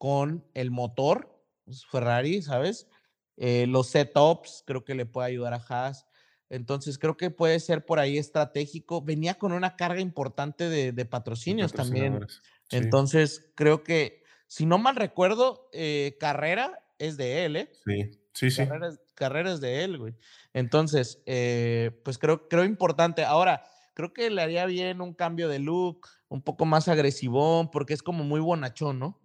[0.00, 2.88] con el motor pues, Ferrari, ¿sabes?
[3.36, 6.06] Eh, los setups creo que le puede ayudar a Haas.
[6.48, 9.02] Entonces creo que puede ser por ahí estratégico.
[9.02, 12.26] Venía con una carga importante de, patrocinios también.
[12.70, 17.70] Entonces creo que, si no mal recuerdo, eh, Carrera es de él, ¿eh?
[17.84, 18.66] Sí, sí, sí.
[19.14, 20.14] Carrera, es de él, güey.
[20.54, 23.22] Entonces, eh, pues creo, creo importante.
[23.22, 27.92] Ahora, creo que le haría bien un cambio de look, un poco más agresivón, porque
[27.92, 29.19] es como muy bonachón, ¿no?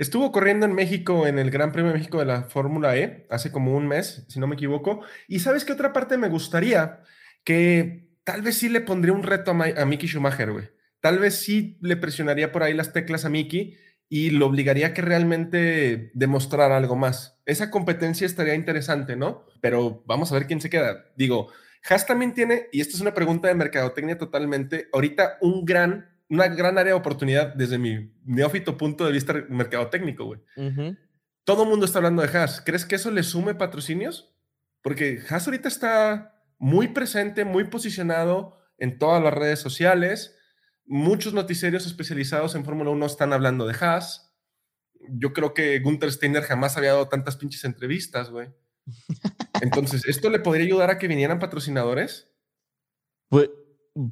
[0.00, 3.52] Estuvo corriendo en México en el Gran Premio de México de la Fórmula E hace
[3.52, 5.02] como un mes, si no me equivoco.
[5.28, 7.02] Y sabes qué otra parte me gustaría
[7.44, 10.70] que tal vez sí le pondría un reto a, Mickey Schumacher, güey.
[11.00, 13.76] Tal vez sí le presionaría por ahí las teclas a Mickey
[14.08, 17.38] y lo obligaría a que realmente demostrara algo más.
[17.44, 19.44] Esa competencia estaría interesante, ¿no?
[19.60, 21.12] Pero vamos a ver quién se queda.
[21.14, 21.48] Digo,
[21.86, 26.46] Haas también tiene, y esta es una pregunta de mercadotecnia totalmente, ahorita un gran una
[26.48, 30.40] gran área de oportunidad desde mi neófito punto de vista mercado técnico, güey.
[31.44, 32.62] Todo el mundo está hablando de Haas.
[32.64, 34.32] ¿Crees que eso le sume patrocinios?
[34.80, 40.36] Porque Haas ahorita está muy presente, muy posicionado en todas las redes sociales.
[40.86, 44.32] Muchos noticiarios especializados en Fórmula 1 están hablando de Haas.
[45.08, 48.48] Yo creo que Gunther Steiner jamás había dado tantas pinches entrevistas, güey.
[49.62, 52.30] Entonces, ¿esto le podría ayudar a que vinieran patrocinadores?
[53.28, 53.50] Pues,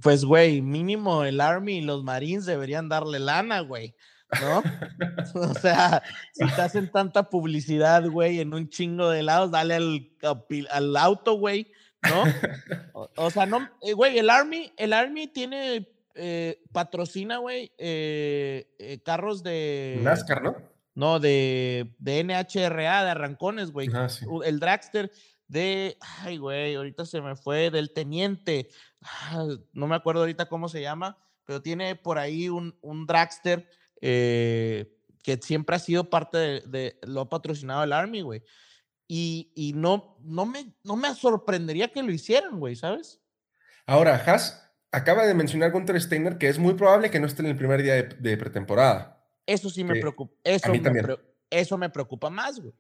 [0.03, 3.95] pues, güey, mínimo el Army y los Marines deberían darle lana, güey.
[4.41, 4.63] ¿No?
[5.35, 10.11] o sea, si te hacen tanta publicidad, güey, en un chingo de lados, dale al,
[10.71, 11.71] al auto, güey,
[12.03, 12.25] ¿no?
[13.17, 19.43] O, sea, no, eh, güey, el Army, el Army tiene, eh, patrocina, güey, eh, carros
[19.43, 20.01] de...
[20.03, 20.57] NASCAR, ¿no?
[20.95, 23.89] No, de, de NHRA, de arrancones, güey.
[23.95, 24.09] Ah,
[24.45, 25.13] el Dragster
[25.47, 28.69] de, ay, güey, ahorita se me fue, del teniente,
[29.73, 33.69] no me acuerdo ahorita cómo se llama, pero tiene por ahí un, un dragster
[34.01, 38.43] eh, que siempre ha sido parte de, lo ha patrocinado el Army, güey.
[39.07, 43.21] Y, y, no, no, me, no me sorprendería que lo hicieran, güey, ¿sabes?
[43.87, 47.49] Ahora, Haas acaba de mencionar Gunter Steiner que es muy probable que no esté en
[47.49, 49.25] el primer día de, pretemporada.
[49.47, 50.35] Eso sí me preocupa.
[50.45, 50.93] Eso, me,
[51.49, 52.75] eso me preocupa más, güey.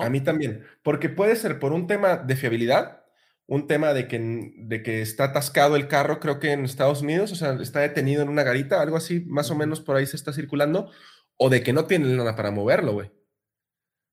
[0.00, 3.01] A mí también, porque puede ser por un tema de fiabilidad,
[3.46, 4.18] un tema de que,
[4.56, 8.22] de que está atascado el carro, creo que en Estados Unidos, o sea, está detenido
[8.22, 10.90] en una garita, algo así, más o menos por ahí se está circulando,
[11.36, 13.10] o de que no tiene nada para moverlo, güey.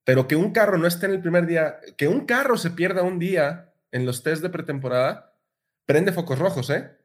[0.03, 3.03] Pero que un carro no esté en el primer día, que un carro se pierda
[3.03, 5.37] un día en los test de pretemporada,
[5.85, 6.97] prende focos rojos, ¿eh?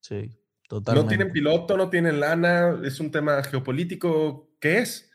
[0.00, 1.04] Sí, totalmente.
[1.04, 5.10] No tienen piloto, no tienen lana, es un tema geopolítico, ¿qué es?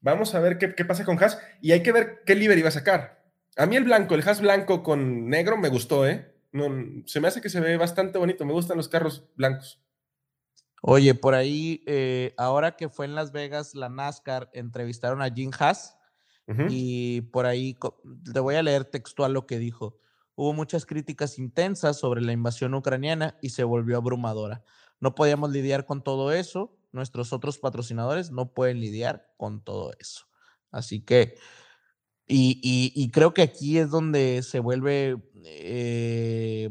[0.00, 2.72] Vamos a ver qué, pasa con Haas y hay que ver qué liver iba a
[2.72, 3.19] sacar.
[3.60, 6.34] A mí el blanco, el Haas blanco con negro me gustó, ¿eh?
[6.50, 6.64] No,
[7.04, 8.46] se me hace que se ve bastante bonito.
[8.46, 9.82] Me gustan los carros blancos.
[10.80, 15.50] Oye, por ahí, eh, ahora que fue en Las Vegas la NASCAR, entrevistaron a Jim
[15.58, 15.98] Haas
[16.70, 17.78] y por ahí
[18.32, 20.00] te voy a leer textual lo que dijo.
[20.36, 24.64] Hubo muchas críticas intensas sobre la invasión ucraniana y se volvió abrumadora.
[25.00, 30.26] No podíamos lidiar con todo eso nuestros otros patrocinadores no pueden lidiar con todo eso.
[30.70, 31.36] Así que,
[32.32, 36.70] y, creo que aquí es donde se vuelve eh,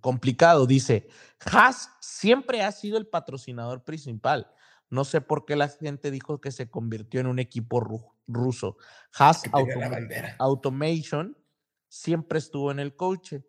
[0.00, 0.66] complicado.
[0.66, 1.08] Dice,
[1.44, 4.50] Haas siempre ha sido el patrocinador principal.
[4.90, 7.80] No sé por qué la gente dijo que se convirtió en un equipo
[8.26, 8.76] ruso.
[9.12, 9.42] Haas
[10.38, 11.36] Automation
[11.88, 13.44] siempre estuvo en el coche.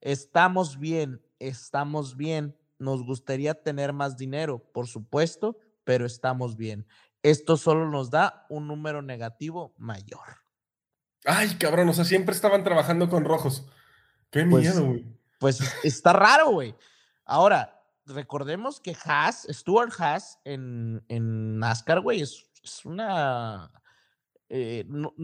[0.00, 6.86] Estamos bien, estamos bien nos gustaría tener más dinero, por supuesto, pero estamos bien.
[7.22, 10.38] Esto solo nos da un número negativo mayor.
[11.24, 13.66] Ay, cabrón, o sea, siempre estaban trabajando con rojos.
[14.30, 15.04] Qué pues, miedo, güey.
[15.38, 16.74] Pues está raro, güey.
[17.24, 22.44] Ahora, recordemos que Haas, Stuart Haas en, en NASCAR, güey, es,
[22.84, 23.70] una.
[24.48, 25.14] Eh, no,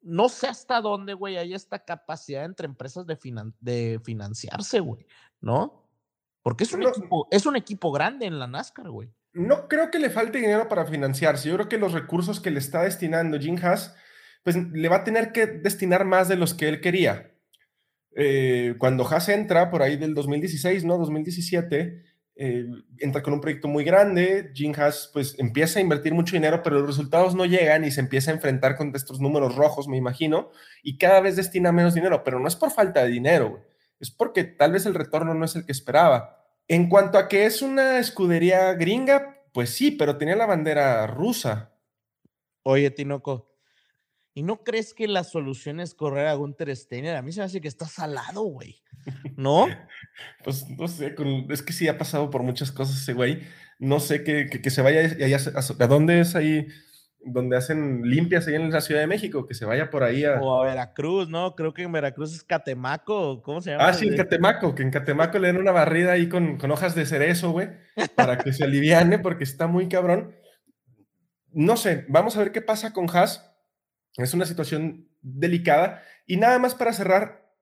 [0.00, 3.18] no, sé hasta dónde, güey, hay esta capacidad entre empresas de,
[3.60, 5.06] de financiarse, güey,
[5.40, 5.88] ¿no?
[6.42, 9.12] Porque es un, equipo, es un equipo grande en la NASCAR, güey.
[9.38, 11.48] No creo que le falte dinero para financiarse.
[11.48, 13.94] Yo creo que los recursos que le está destinando Jim Haas,
[14.42, 17.32] pues le va a tener que destinar más de los que él quería.
[18.16, 20.98] Eh, cuando Haas entra por ahí del 2016, ¿no?
[20.98, 22.02] 2017,
[22.34, 22.66] eh,
[22.98, 26.78] entra con un proyecto muy grande, Jim Haas pues empieza a invertir mucho dinero, pero
[26.78, 30.50] los resultados no llegan y se empieza a enfrentar con estos números rojos, me imagino,
[30.82, 33.66] y cada vez destina menos dinero, pero no es por falta de dinero,
[34.00, 36.37] es porque tal vez el retorno no es el que esperaba.
[36.68, 41.74] En cuanto a que es una escudería gringa, pues sí, pero tenía la bandera rusa.
[42.62, 43.50] Oye, Tinoco,
[44.34, 47.16] ¿y no crees que la solución es correr a Gunter Steiner?
[47.16, 48.82] A mí se me hace que está salado, güey.
[49.36, 49.66] ¿No?
[50.44, 51.14] pues no sé,
[51.48, 53.40] es que sí ha pasado por muchas cosas ese güey.
[53.78, 56.66] No sé que, que, se vaya allá, a, dónde es ahí?
[57.20, 60.40] Donde hacen limpias ahí en la Ciudad de México, que se vaya por ahí a...
[60.40, 61.54] O a Veracruz, ¿no?
[61.54, 63.88] Creo que en Veracruz es Catemaco, ¿cómo se llama?
[63.88, 66.94] Ah, sí, en Catemaco, que en Catemaco le den una barrida ahí con, con hojas
[66.94, 67.68] de cerezo, güey,
[68.14, 70.34] para que se aliviane, porque está muy cabrón.
[71.52, 73.44] No sé, vamos a ver qué pasa con Haas.
[74.16, 76.02] Es una situación delicada.
[76.26, 77.52] Y nada más para cerrar,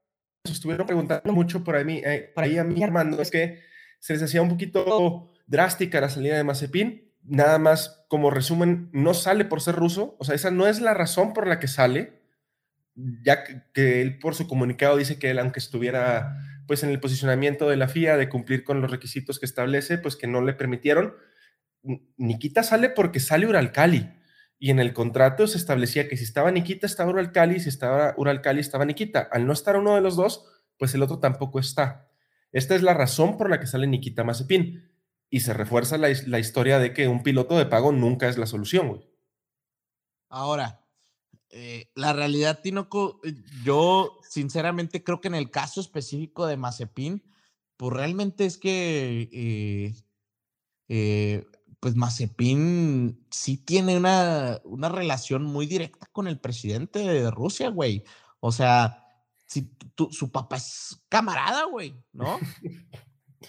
[0.44, 3.60] estuvieron preguntando mucho por ahí, eh, por ahí a mí, Armando, es que
[3.98, 9.14] se les hacía un poquito drástica la salida de Mazepin nada más como resumen, no
[9.14, 12.22] sale por ser ruso, o sea, esa no es la razón por la que sale,
[12.94, 16.36] ya que, él por su comunicado dice que él, aunque estuviera
[16.66, 20.16] pues en el posicionamiento de la FIA de cumplir con los requisitos que establece, pues
[20.16, 21.14] que no le permitieron.
[22.16, 24.10] Nikita sale porque sale Uralcali
[24.58, 28.60] y en el contrato se establecía que si estaba Nikita estaba Uralcali, si estaba Uralcali
[28.60, 29.28] estaba Nikita.
[29.30, 30.44] Al no estar uno de los dos,
[30.76, 32.08] pues el otro tampoco está.
[32.50, 34.95] Esta es la razón por la que sale Nikita Mazepin
[35.30, 38.88] y se refuerza la, historia de que un piloto de pago nunca es la solución,
[38.88, 39.08] güey.
[40.28, 40.84] Ahora,
[41.50, 43.34] eh, la realidad, Tinoco, eh,
[43.64, 47.22] yo sinceramente creo que en el caso específico de Mazepin,
[47.76, 49.94] pues realmente es que,
[50.88, 51.44] eh,
[51.80, 58.04] pues Mazepin sí tiene una, una relación muy directa con el presidente de Rusia, güey.
[58.40, 59.06] O sea,
[59.46, 59.70] si
[60.10, 62.38] su papá es camarada, güey, ¿no?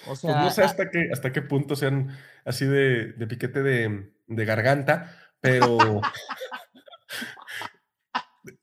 [0.07, 3.63] O sea, pues no sé hasta qué, hasta qué punto sean así de, de piquete
[3.63, 6.01] de, de, garganta, pero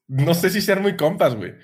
[0.08, 1.54] no sé si sean muy compas, güey.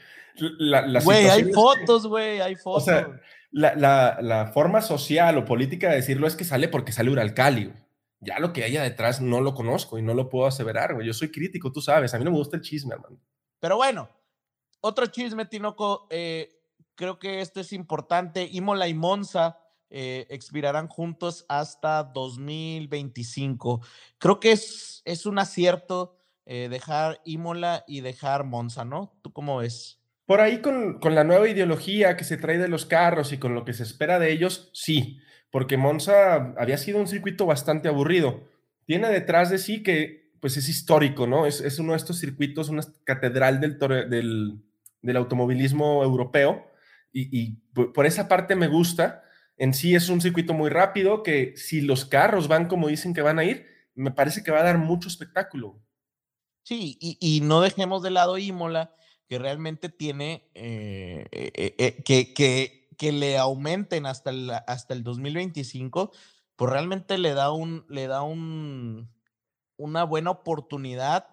[1.04, 2.82] Güey, hay fotos, güey, hay fotos.
[2.82, 3.20] O sea,
[3.50, 7.66] la, la, la, forma social o política de decirlo es que sale porque sale Uralcali,
[7.66, 7.90] güey.
[8.22, 11.06] Ya lo que haya detrás no lo conozco y no lo puedo aseverar, güey.
[11.06, 12.12] Yo soy crítico, tú sabes.
[12.12, 13.18] A mí no me gusta el chisme, hermano.
[13.58, 14.10] Pero bueno,
[14.82, 16.06] otro chisme, Tinoco.
[16.10, 16.59] Eh,
[17.00, 18.46] creo que esto es importante.
[18.52, 19.56] Imola y Monza
[19.88, 23.80] eh, expirarán juntos hasta 2025.
[24.18, 29.18] Creo que es, es un acierto eh, dejar Imola y dejar Monza, ¿no?
[29.22, 29.98] ¿Tú cómo ves?
[30.26, 33.54] Por ahí con, con, la nueva ideología que se trae de los carros y con
[33.54, 38.42] lo que se espera de ellos, sí, porque Monza había sido un circuito bastante aburrido.
[38.84, 41.46] Tiene detrás de sí que pues es histórico, ¿no?
[41.46, 44.60] Es, es uno de estos circuitos, una catedral del, del,
[45.00, 46.69] del automovilismo europeo
[47.12, 49.22] y, por esa parte me gusta.
[49.56, 53.22] En sí es un circuito muy rápido que si los carros van como dicen que
[53.22, 55.80] van a ir, me parece que va a dar mucho espectáculo.
[56.62, 58.94] Sí, y, no dejemos de lado Imola,
[59.28, 65.02] que realmente tiene eh, eh, eh, que, que, que, le aumenten hasta el, hasta el
[65.02, 66.12] 2025,
[66.56, 69.10] pues realmente le da un, le da un,
[69.76, 71.26] una buena oportunidad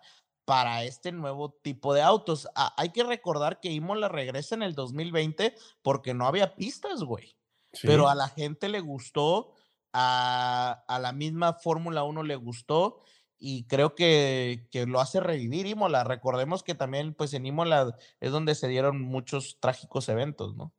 [0.48, 2.48] para este nuevo tipo de autos.
[2.56, 7.36] Ah, hay que recordar que Imola regresa en el 2020 porque no había pistas, güey.
[7.82, 9.52] Pero a la gente le gustó,
[9.92, 13.02] a, la misma Fórmula 1 le gustó
[13.38, 16.06] y creo que, que, lo hace revivir Imola.
[16.06, 20.74] Recordemos que también pues en Imola es donde se dieron muchos trágicos eventos, ¿no?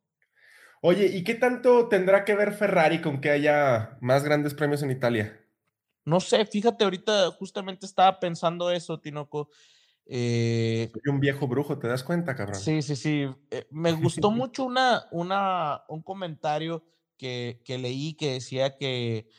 [0.81, 4.89] Oye, ¿y qué tanto tendrá que ver Ferrari con que haya más grandes premios en
[4.89, 5.39] Italia?
[6.09, 9.49] No sé, fíjate, ahorita justamente estaba pensando eso, Tinoco.
[10.07, 12.59] Eh, Soy un viejo brujo, ¿te das cuenta, cabrón?
[12.59, 13.27] Sí, sí, sí.
[13.51, 16.83] Eh, me gustó mucho una, una, un comentario
[17.15, 19.29] que, que leí que decía que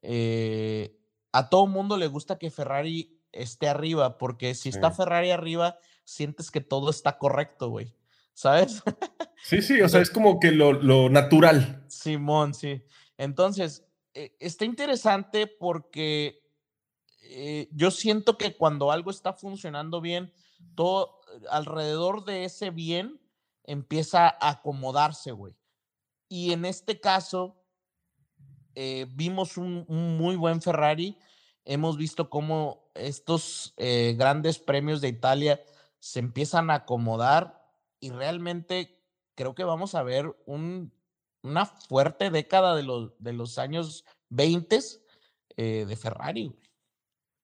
[0.00, 0.98] eh,
[1.30, 6.50] a todo mundo le gusta que Ferrari esté arriba, porque si está Ferrari arriba, sientes
[6.50, 7.94] que todo está correcto, güey.
[8.32, 8.82] ¿Sabes?
[9.42, 11.84] Sí, sí, o sea, es como que lo, lo natural.
[11.88, 12.82] Simón, sí.
[13.18, 13.84] Entonces,
[14.14, 16.40] eh, está interesante porque
[17.22, 20.32] eh, yo siento que cuando algo está funcionando bien,
[20.76, 23.20] todo alrededor de ese bien
[23.64, 25.56] empieza a acomodarse, güey.
[26.28, 27.60] Y en este caso,
[28.76, 31.18] eh, vimos un, muy buen Ferrari.
[31.64, 35.60] Hemos visto cómo estos grandes premios de Italia
[35.98, 37.64] se empiezan a acomodar
[37.98, 39.02] y realmente
[39.34, 40.92] creo que vamos a ver un
[41.44, 44.80] una fuerte década de los, de los años 20
[45.56, 46.52] eh, de Ferrari.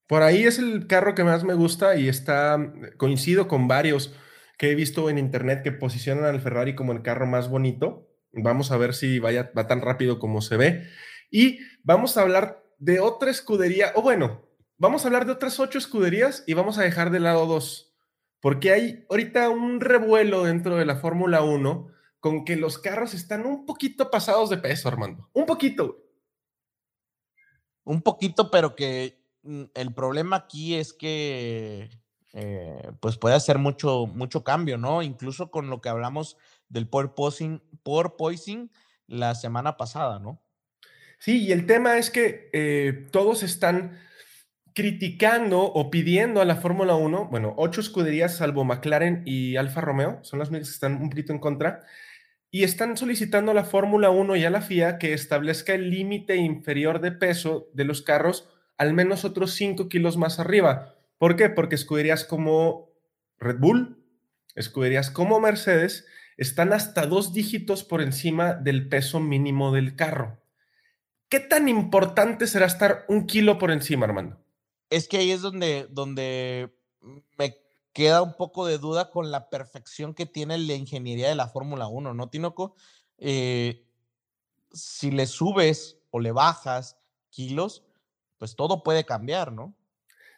[0.08, 4.12] Por ahí es el carro que más me gusta y está, coincido con varios
[4.58, 8.08] que he visto en internet que posicionan al Ferrari como el carro más bonito.
[8.32, 10.88] Vamos a ver si vaya, va tan rápido como se ve.
[11.30, 14.48] Y vamos a hablar de otra escudería, o bueno,
[14.78, 17.94] vamos a hablar de otras ocho escuderías y vamos a dejar de lado dos,
[18.40, 21.88] porque hay ahorita un revuelo dentro de la Fórmula 1
[22.20, 25.28] con que los carros están un poquito pasados de peso, Armando.
[25.32, 25.98] Un poquito.
[27.84, 31.90] Un poquito, pero que mm, el problema aquí es que
[32.32, 35.02] eh, pues puede hacer mucho, mucho cambio, ¿no?
[35.02, 36.36] Incluso con lo que hablamos
[36.68, 38.70] del por poising
[39.06, 40.40] la semana pasada, ¿no?
[41.18, 43.98] Sí, y el tema es que eh, todos están
[44.74, 50.20] criticando o pidiendo a la Fórmula 1, bueno, ocho escuderías salvo McLaren y Alfa Romeo,
[50.22, 51.82] son las únicas que están un poquito en contra,
[52.50, 56.36] y están solicitando a la Fórmula 1 y a la FIA que establezca el límite
[56.36, 60.96] inferior de peso de los carros al menos otros 5 kilos más arriba.
[61.18, 61.50] ¿Por qué?
[61.50, 62.90] Porque escuderías como
[63.38, 64.02] Red Bull,
[64.54, 66.06] escuderías como Mercedes,
[66.38, 70.42] están hasta dos dígitos por encima del peso mínimo del carro.
[71.28, 74.42] ¿Qué tan importante será estar un kilo por encima, Armando?
[74.88, 76.74] Es que ahí es donde, donde
[77.38, 77.54] me
[78.00, 81.86] queda un poco de duda con la perfección que tiene la ingeniería de la Fórmula
[81.86, 82.74] 1, ¿no, Tinoco?
[83.18, 83.84] Eh,
[84.72, 86.96] si le subes o le bajas
[87.28, 87.84] kilos,
[88.38, 89.74] pues todo puede cambiar, ¿no?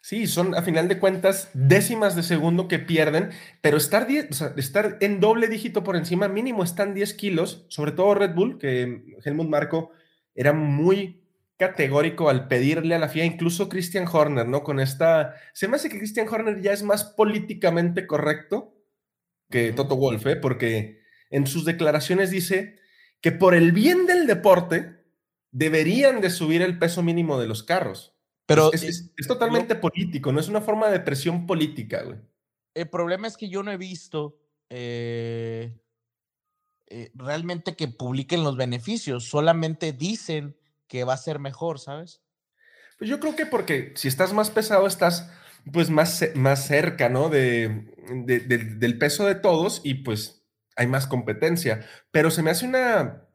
[0.01, 5.21] Sí, son a final de cuentas décimas de segundo que pierden, pero estar, estar en
[5.21, 9.93] doble dígito por encima, mínimo están 10 kilos, sobre todo Red Bull, que Helmut Marco
[10.35, 11.22] era muy
[11.63, 14.65] categórico al pedirle a la FIA, incluso Christian Horner, ¿no?
[14.65, 18.75] Con esta, se me hace que Christian Horner ya es más políticamente correcto
[19.49, 20.35] que Toto Wolf, ¿eh?
[20.35, 22.81] Porque en sus declaraciones dice
[23.21, 25.05] que por el bien del deporte
[25.53, 28.17] deberían de subir el peso mínimo de los carros.
[28.45, 32.19] Pero es, totalmente político, no es una forma de presión política, güey.
[32.75, 35.79] El problema es que yo no he visto eh,
[36.89, 40.57] eh, realmente que publiquen los beneficios, solamente dicen
[40.93, 42.23] que va a ser mejor, ¿sabes?
[42.99, 45.33] Pues yo creo que porque si estás más pesado, estás
[45.73, 47.31] pues más, más cerca, ¿no?
[47.31, 47.95] De,
[48.27, 50.45] del peso de todos y pues
[50.77, 51.89] hay más competencia.
[52.11, 53.27] Pero se me hace una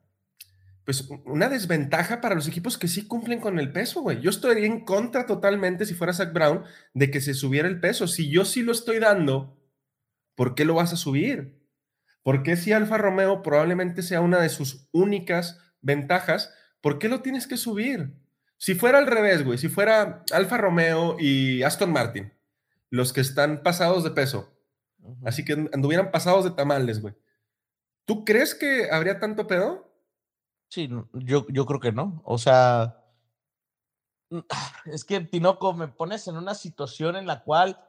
[0.84, 4.20] pues una desventaja para los equipos que sí cumplen con el peso, güey.
[4.20, 6.62] Yo estaría en contra totalmente, si fuera Zach Brown,
[6.94, 8.06] de que se subiera el peso.
[8.06, 9.60] Si yo sí lo estoy dando,
[10.36, 11.60] ¿por qué lo vas a subir?
[12.22, 17.20] ¿Por qué si Alfa Romeo probablemente sea una de sus únicas ventajas, ¿por qué lo
[17.20, 18.12] tienes que subir?
[18.56, 22.32] Si fuera al revés, güey, si fuera Alfa Romeo y Aston Martin,
[22.90, 24.52] los que están pasados de peso,
[25.24, 27.14] así que anduvieran pasados de tamales, güey.
[28.04, 29.92] ¿Tú crees que habría tanto pedo?
[30.68, 32.22] Sí, yo, yo creo que no.
[32.24, 33.04] O sea,
[34.86, 37.80] es que Tinoco me pones en una situación en la cual,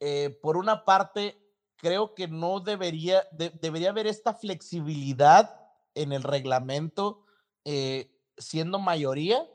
[0.00, 1.38] eh, por una parte,
[1.76, 5.60] creo que no debería, debería haber esta flexibilidad
[5.94, 7.23] en el reglamento,
[7.64, 9.46] eh, siendo mayoría,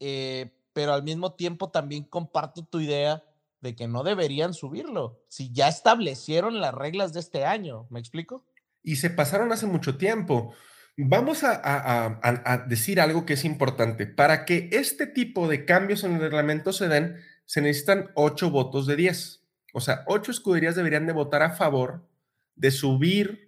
[0.00, 3.24] eh, pero al mismo tiempo también comparto tu idea
[3.60, 8.44] de que no deberían subirlo, si ya establecieron las reglas de este año, ¿me explico?
[8.84, 10.54] y se pasaron hace mucho tiempo.
[10.96, 14.06] Vamos a, decir algo que es importante.
[14.06, 18.86] Para que este tipo de cambios en el reglamento se den, se necesitan ocho votos
[18.86, 19.42] de 10.
[19.72, 22.06] O sea, ocho escuderías deberían de votar a favor
[22.54, 23.43] de subir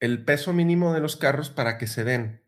[0.00, 2.42] el peso mínimo de los carros para que se den.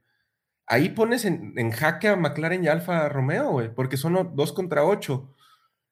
[0.66, 5.36] Ahí pones en, jaque a McLaren y Alfa Romeo, güey, porque son dos contra ocho.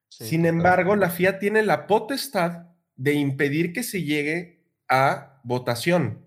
[0.08, 6.26] Sin embargo, la FIA tiene la potestad de impedir que se llegue a votación.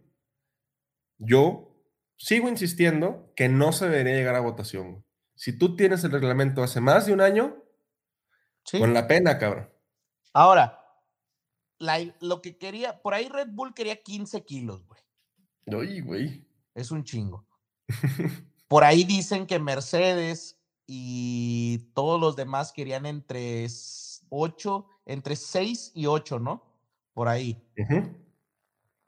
[1.17, 1.73] Yo
[2.17, 5.03] sigo insistiendo que no se debería llegar a votación.
[5.35, 7.63] Si tú tienes el reglamento hace más de un año,
[8.71, 9.69] con la pena, cabrón.
[10.31, 10.79] Ahora,
[12.21, 14.92] lo que quería, por ahí Red Bull quería 15 kilos, güey.
[15.65, 16.45] Güey.
[16.73, 17.45] Es un chingo.
[18.67, 23.67] por ahí dicen que Mercedes y todos los demás querían entre
[24.29, 26.63] 8, entre 6 y 8, ¿no?
[27.13, 27.61] Por ahí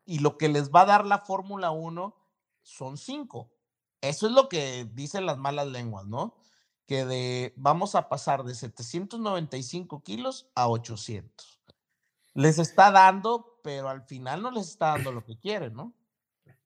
[0.05, 2.15] y lo que les va a dar la Fórmula 1
[2.61, 3.51] son cinco.
[4.01, 6.35] Eso es lo que dicen las malas lenguas, ¿no?
[6.85, 11.59] Que de vamos a pasar de 795 kilos a 800.
[12.33, 15.93] Les está dando, pero al final no les está dando lo que quieren, ¿no?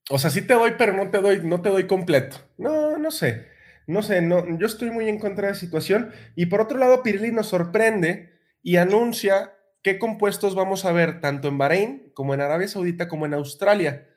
[0.09, 2.37] O sea, sí te doy, pero no te doy, no te doy completo.
[2.57, 3.47] No, no sé.
[3.85, 6.11] No sé, no, yo estoy muy en contra de la situación.
[6.35, 11.47] Y por otro lado, Pirelli nos sorprende y anuncia qué compuestos vamos a ver tanto
[11.47, 14.07] en Bahrein como en Arabia Saudita como en Australia.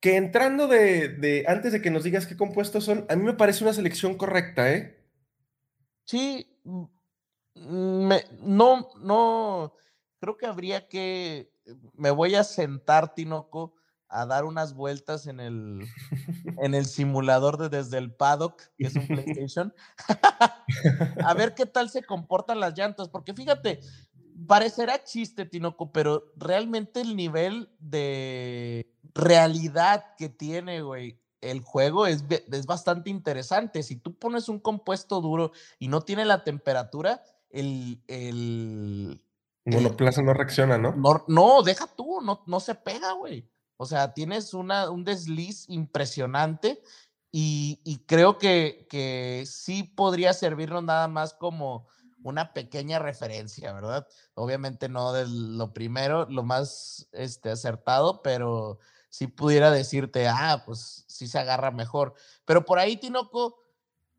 [0.00, 3.64] Que entrando de, antes de que nos digas qué compuestos son, a mí me parece
[3.64, 5.04] una selección correcta, ¿eh?
[6.04, 9.74] Sí, mm, no, no,
[10.18, 11.52] creo que habría que,
[11.94, 13.74] me voy a sentar, Tinoco,
[14.12, 15.88] a dar unas vueltas en el,
[16.58, 19.74] en el simulador de desde el paddock, que es un PlayStation,
[21.24, 23.80] a ver qué tal se comportan las llantas, porque fíjate,
[24.46, 32.24] parecerá chiste, Tinoco, pero realmente el nivel de realidad que tiene, güey, el juego es,
[32.28, 33.82] es bastante interesante.
[33.82, 39.20] Si tú pones un compuesto duro y no tiene la temperatura, el, el,
[39.64, 40.94] Monoplaza no reacciona, ¿no?
[40.94, 43.48] No, no deja tú, no, no se pega, güey.
[43.82, 46.80] O sea, tienes una, un desliz impresionante
[47.32, 51.88] y, creo que, que, sí podría servirnos nada más como
[52.22, 54.06] una pequeña referencia, ¿verdad?
[54.34, 58.78] Obviamente no de lo primero, lo más este, acertado, pero
[59.08, 62.14] sí pudiera decirte, ah, pues sí se agarra mejor.
[62.44, 63.64] Pero por ahí, Tinoco,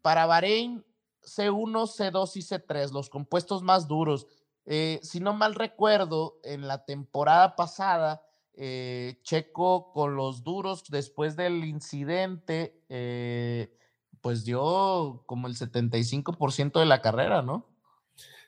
[0.01, 0.83] para Bahrein,
[1.21, 4.27] C1, C2 y C3, los compuestos más duros.
[4.65, 8.23] Eh, si no mal recuerdo, en la temporada pasada,
[8.55, 13.75] eh, Checo con los duros después del incidente, eh,
[14.21, 17.67] pues dio como el 75% de la carrera, ¿no?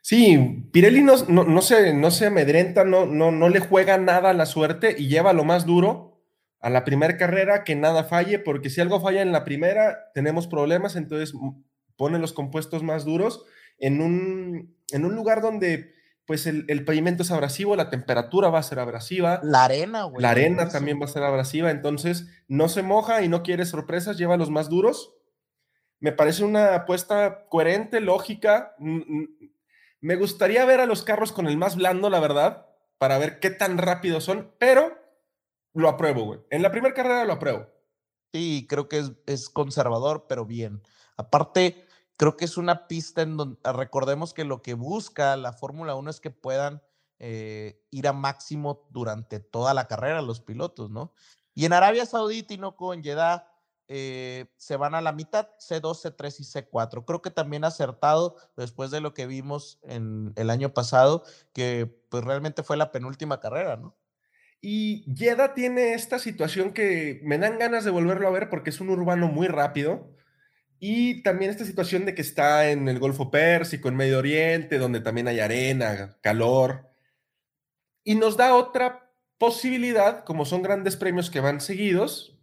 [0.02, 4.34] Sí, Pirelli no, no, se, no se amedrenta, no, no, no le juega nada a
[4.34, 6.22] la suerte y lleva lo más duro
[6.60, 10.46] a la primera carrera, que nada falle, porque si algo falla en la primera, tenemos
[10.46, 11.34] problemas, entonces
[11.96, 13.46] pone los compuestos más duros
[13.80, 15.95] en un, en un lugar donde
[16.26, 19.40] pues el, el, pavimento es abrasivo, la temperatura va a ser abrasiva.
[19.44, 20.22] La arena, güey.
[20.22, 24.18] La arena también va a ser abrasiva, entonces no se moja y no quiere sorpresas,
[24.18, 25.14] lleva los más duros.
[26.00, 28.76] Me parece una apuesta coherente, lógica.
[30.02, 32.68] Me gustaría ver a los carros con el más blando, la verdad,
[32.98, 34.98] para ver qué tan rápidos son, pero
[35.74, 36.40] lo apruebo, güey.
[36.50, 37.68] En la primera carrera lo apruebo.
[38.34, 40.82] Sí, creo que es, es conservador, pero bien.
[41.18, 41.85] Aparte,
[42.18, 46.10] creo que es una pista en donde recordemos que lo que busca la Fórmula 1
[46.10, 46.82] es que puedan
[47.20, 51.14] eh, ir a máximo durante toda la carrera los pilotos, ¿no?
[51.54, 53.48] Y en Arabia Saudita y no con Jeddah
[53.88, 57.06] eh, se van a la mitad, C2, C3 y C4.
[57.06, 62.24] Creo que también acertado después de lo que vimos en el año pasado, que pues
[62.24, 63.96] realmente fue la penúltima carrera, ¿no?
[64.60, 68.82] Y Jeddah tiene esta situación que me dan ganas de volverlo a ver porque es
[68.82, 70.16] un urbano muy rápido
[70.80, 75.00] y también esta situación de que está en el Golfo Pérsico, en Medio Oriente, donde
[75.00, 76.90] también hay arena, calor.
[78.04, 82.38] Y nos da otra posibilidad, como son grandes premios que van seguidos,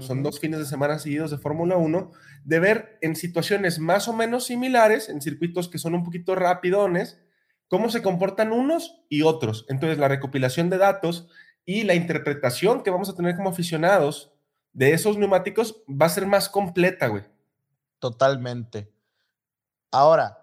[0.00, 2.12] son dos fines de semana seguidos de Fórmula 1,
[2.44, 7.20] de ver en situaciones más o menos similares, en circuitos que son un poquito rapidones,
[7.68, 9.66] cómo se comportan unos y otros.
[9.68, 11.28] Entonces, la recopilación de datos
[11.64, 14.32] y la interpretación que vamos a tener como aficionados
[14.72, 17.24] de esos neumáticos va a ser más completa, güey.
[18.00, 18.92] Totalmente.
[19.92, 20.38] Ahora,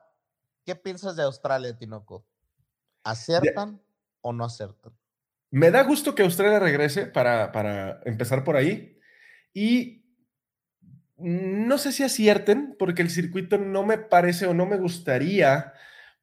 [0.65, 2.25] ¿qué piensas de Australia, Tinoco?
[3.03, 3.81] ¿Acertan
[4.21, 4.93] o no acertan?
[5.49, 8.99] Me da gusto que Australia regrese para, para empezar por ahí.
[9.53, 10.05] Y
[11.17, 15.73] no sé si acierten, porque el circuito no me parece o no me gustaría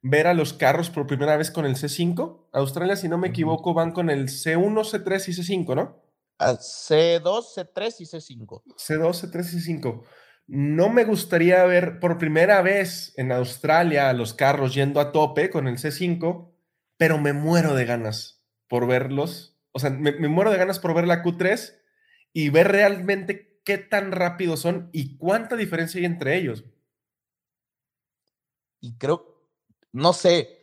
[0.03, 2.49] ver a los carros por primera vez con el C5.
[2.53, 6.05] Australia, si no me equivoco, van con el C1, C3 y C5, ¿no?
[6.39, 8.63] C2, C3 y C5.
[8.77, 10.05] C2, C3 y C5.
[10.47, 15.49] No me gustaría ver por primera vez en Australia a los carros yendo a tope
[15.49, 16.53] con el C5,
[16.97, 19.59] pero me muero de ganas por verlos.
[19.73, 21.75] O sea, me, muero de ganas por ver la Q3
[22.33, 26.65] y ver realmente qué tan rápidos son y cuánta diferencia hay entre ellos.
[28.81, 29.49] Y creo,
[29.93, 30.61] no sé,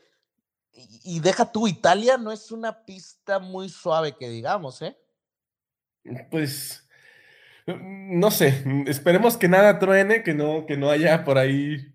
[0.74, 4.96] y, y deja tú, Italia no es una pista muy suave que digamos, ¿eh?
[6.30, 6.88] Pues
[7.68, 11.94] no sé, esperemos que nada truene, que no, que no haya por ahí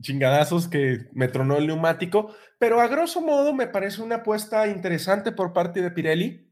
[0.00, 5.32] chingadazos que me tronó el neumático, pero a grosso modo me parece una apuesta interesante
[5.32, 6.50] por parte de Pirelli.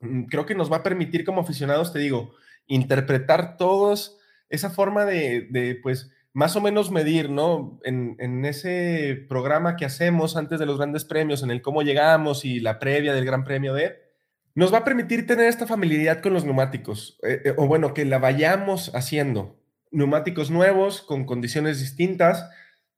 [0.00, 2.34] Mm, creo que nos va a permitir como aficionados, te digo,
[2.66, 4.18] interpretar todos
[4.48, 7.78] esa forma de, pues, más o menos medir, ¿no?
[7.84, 12.60] En, ese programa que hacemos antes de los grandes premios, en el cómo llegamos y
[12.60, 14.09] la previa del Gran Premio de,
[14.54, 18.04] nos va a permitir tener esta familiaridad con los neumáticos, eh, eh, o bueno, que
[18.04, 19.56] la vayamos haciendo.
[19.90, 22.48] Neumáticos nuevos, con condiciones distintas.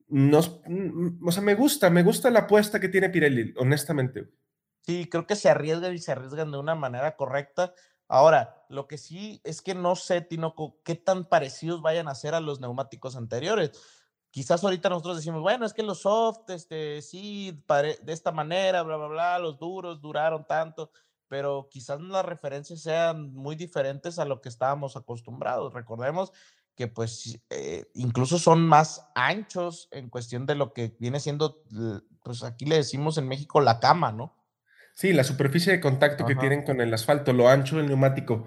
[0.09, 4.30] Nos, mm, o sea, me gusta, me gusta la apuesta que tiene Pirelli, honestamente.
[4.82, 7.74] Sí, creo que se arriesgan y se arriesgan de una manera correcta.
[8.09, 12.34] Ahora, lo que sí es que no sé, Tinoco, qué tan parecidos vayan a ser
[12.34, 13.70] a los neumáticos anteriores.
[14.30, 18.96] Quizás ahorita nosotros decimos, bueno, es que los soft, este, sí, de esta manera, bla,
[18.96, 20.90] bla, bla, los duros duraron tanto
[21.32, 25.72] pero quizás las referencias sean muy diferentes a lo que estábamos acostumbrados.
[25.72, 26.30] Recordemos
[26.76, 31.62] que pues eh, incluso son más anchos en cuestión de lo que viene siendo,
[32.22, 34.44] pues aquí le decimos en México la cama, ¿no?
[34.94, 36.40] Sí, la superficie de contacto que Ajá.
[36.40, 38.46] tienen con el asfalto, lo ancho del neumático.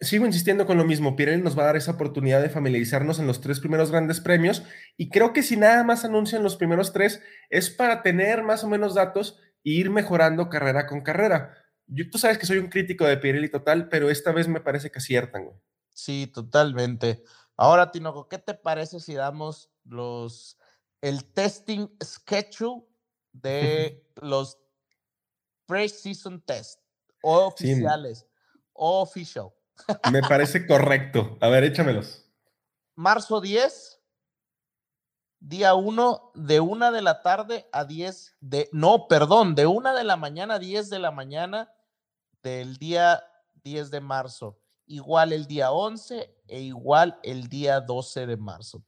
[0.00, 3.28] Sigo insistiendo con lo mismo, Pirelli nos va a dar esa oportunidad de familiarizarnos en
[3.28, 4.64] los tres primeros grandes premios
[4.96, 8.68] y creo que si nada más anuncian los primeros tres es para tener más o
[8.68, 11.63] menos datos e ir mejorando carrera con carrera.
[11.86, 14.90] Yo, tú sabes que soy un crítico de Pirelli total, pero esta vez me parece
[14.90, 15.56] que aciertan, güey.
[15.90, 17.22] Sí, totalmente.
[17.56, 20.58] Ahora, Tinoco, ¿qué te parece si damos los
[21.02, 22.84] el testing schedule
[23.32, 24.58] de los
[25.66, 26.84] pre-season test Sí.
[27.22, 28.26] oficiales
[28.72, 29.50] o official?
[30.10, 31.36] Me parece correcto.
[31.40, 32.30] A ver, échamelos.
[32.96, 34.00] Marzo 10,
[35.48, 40.04] día 1, de 1 de la tarde a 10 de, no, perdón, de 1 de
[40.04, 41.70] la mañana a 10 de la mañana
[42.42, 43.22] del día
[43.62, 44.58] 10 de marzo.
[44.86, 48.82] Igual el día 11 e igual el día 12 de marzo.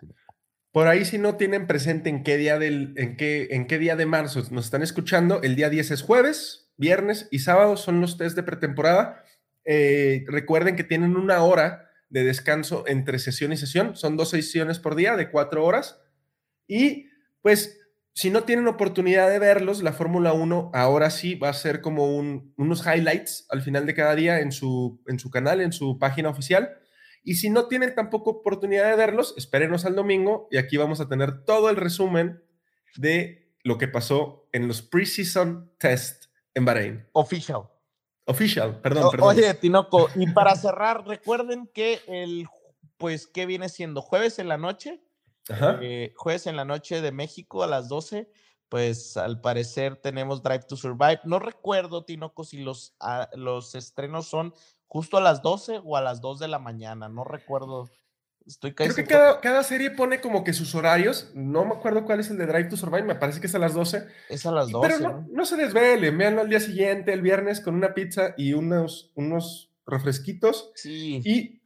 [0.72, 3.96] Por ahí si no tienen presente en qué día del en qué en qué día
[3.96, 8.18] de marzo nos están escuchando, el día 10 es jueves, viernes y sábado son los
[8.18, 9.24] test de pretemporada.
[9.64, 14.78] Eh, recuerden que tienen una hora de descanso entre sesión y sesión, son dos sesiones
[14.78, 16.00] por día de cuatro horas.
[16.66, 17.06] Y
[17.42, 17.78] pues
[18.14, 22.16] si no tienen oportunidad de verlos, la Fórmula 1 ahora sí va a ser como
[22.16, 25.98] un- unos highlights al final de cada día en su, en su canal, en su
[25.98, 26.70] página oficial.
[27.22, 31.08] Y si no tienen tampoco oportunidad de verlos, espérenos al domingo y aquí vamos a
[31.08, 32.42] tener todo el resumen
[32.96, 37.06] de lo que pasó en los preseason test en Bahrein.
[37.12, 37.62] Official.
[38.24, 39.28] Official, perdón, O- perdón.
[39.28, 42.46] Oye, Tinoco, y para cerrar, recuerden que el,
[42.96, 44.00] pues, ¿qué viene siendo?
[44.02, 45.00] Jueves en la noche,
[45.48, 45.78] Ajá.
[45.82, 48.28] eh, jueves en la noche de México a las 12,
[48.68, 51.20] pues al parecer tenemos Drive to Survive.
[51.24, 54.52] No recuerdo, Tinoco, si los, ah, los estrenos son
[54.86, 57.88] justo a las 12 o a las 2 de la mañana, no recuerdo.
[58.44, 61.32] Estoy Creo que cada, cada serie pone como que sus horarios.
[61.34, 63.58] No me acuerdo cuál es el de Drive to Survive, me parece que es a
[63.58, 64.06] las 12.
[64.28, 64.88] es a las Y- 12.
[64.88, 65.26] Pero no, ¿no?
[65.32, 69.72] no se desvelen, véanlo al día siguiente, el viernes, con una pizza y unos, unos
[69.84, 70.70] refresquitos.
[70.76, 71.60] Sí, Y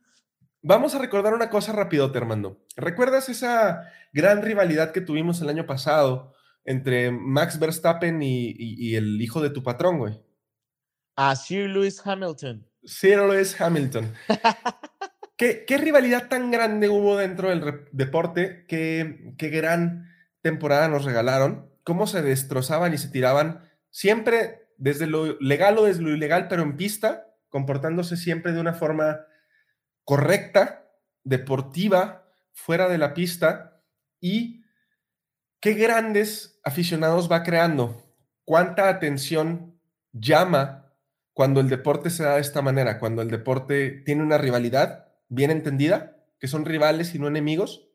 [0.62, 2.64] vamos a recordar una cosa rapidote, Armando.
[2.76, 3.82] ¿Recuerdas esa
[4.12, 6.34] gran rivalidad que tuvimos el año pasado
[6.64, 10.20] entre Max Verstappen y, y- y el hijo de tu patrón, güey?
[11.16, 12.66] a Sir Lewis Hamilton.
[12.82, 14.10] Sir Lewis Hamilton.
[15.36, 18.64] ¿Qué, qué rivalidad tan grande hubo dentro del deporte?
[18.68, 20.06] ¿Qué, qué gran
[20.42, 21.70] temporada nos regalaron?
[21.82, 26.62] ¿Cómo se destrozaban y se tiraban siempre desde lo legal o desde lo ilegal, pero
[26.62, 29.20] en pista, comportándose siempre de una forma
[30.10, 30.90] correcta,
[31.22, 33.80] deportiva, fuera de la pista?
[34.18, 34.64] ¿Y
[35.60, 38.12] qué grandes aficionados va creando?
[38.44, 39.80] ¿Cuánta atención
[40.10, 40.92] llama
[41.32, 45.52] cuando el deporte se da de esta manera, cuando el deporte tiene una rivalidad bien
[45.52, 47.88] entendida, que son rivales y no enemigos.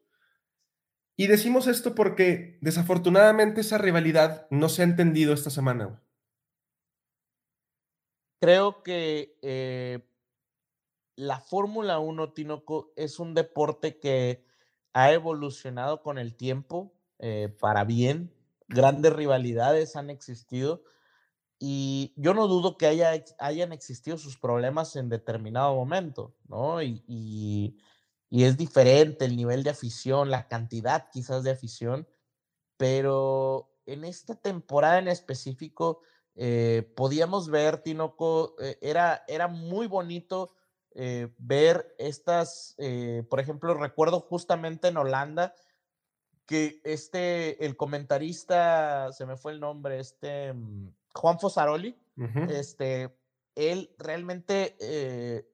[1.18, 6.02] Y decimos esto porque desafortunadamente esa rivalidad no se ha entendido esta semana.
[8.40, 10.00] Creo que eh,
[11.16, 14.46] la Fórmula 1, Tinoco, es un deporte que
[14.94, 18.34] ha evolucionado con el tiempo eh, para bien.
[18.68, 20.84] Grandes rivalidades han existido
[21.60, 26.82] y yo no dudo que haya, hayan existido sus problemas en determinado momento, ¿no?
[26.82, 27.78] Y, y-
[28.30, 32.08] y es diferente el nivel de afición, la cantidad quizás de afición,
[32.78, 36.02] pero en esta temporada en específico
[36.36, 40.52] eh, podíamos ver, Tinoco, eh, era, era muy bonito
[40.98, 45.54] eh, ver estas, eh, por ejemplo, recuerdo justamente en Holanda
[46.46, 52.00] que este, el comentarista, se me fue el nombre, este mm, Juan Fosaroli,
[52.50, 53.14] este,
[53.56, 55.52] él realmente eh,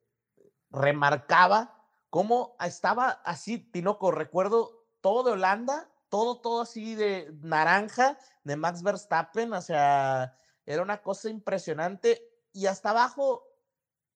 [0.70, 8.58] remarcaba cómo estaba así, Tinoco, recuerdo todo de Holanda, todo, todo así de naranja, de
[8.58, 10.36] Max Verstappen, o sea,
[10.68, 12.28] era una cosa impresionante.
[12.54, 13.48] Y hasta abajo,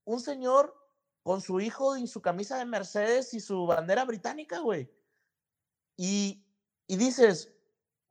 [0.03, 0.85] un señor
[1.26, 4.88] con su hijo y su camisa de Mercedes y su bandera británica, güey.
[5.97, 6.45] Y,
[6.86, 7.51] y dices,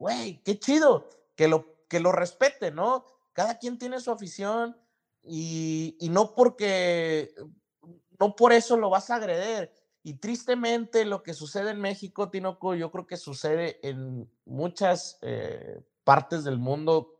[0.00, 3.06] güey, qué chido, que lo, que lo respete, ¿no?
[3.32, 4.76] Cada quien tiene su afición
[5.22, 7.32] y, y no porque,
[8.18, 9.72] no por eso lo vas a agreder.
[10.02, 15.84] Y tristemente lo que sucede en México, Tinoco, yo creo que sucede en muchas eh,
[16.02, 17.14] partes del mundo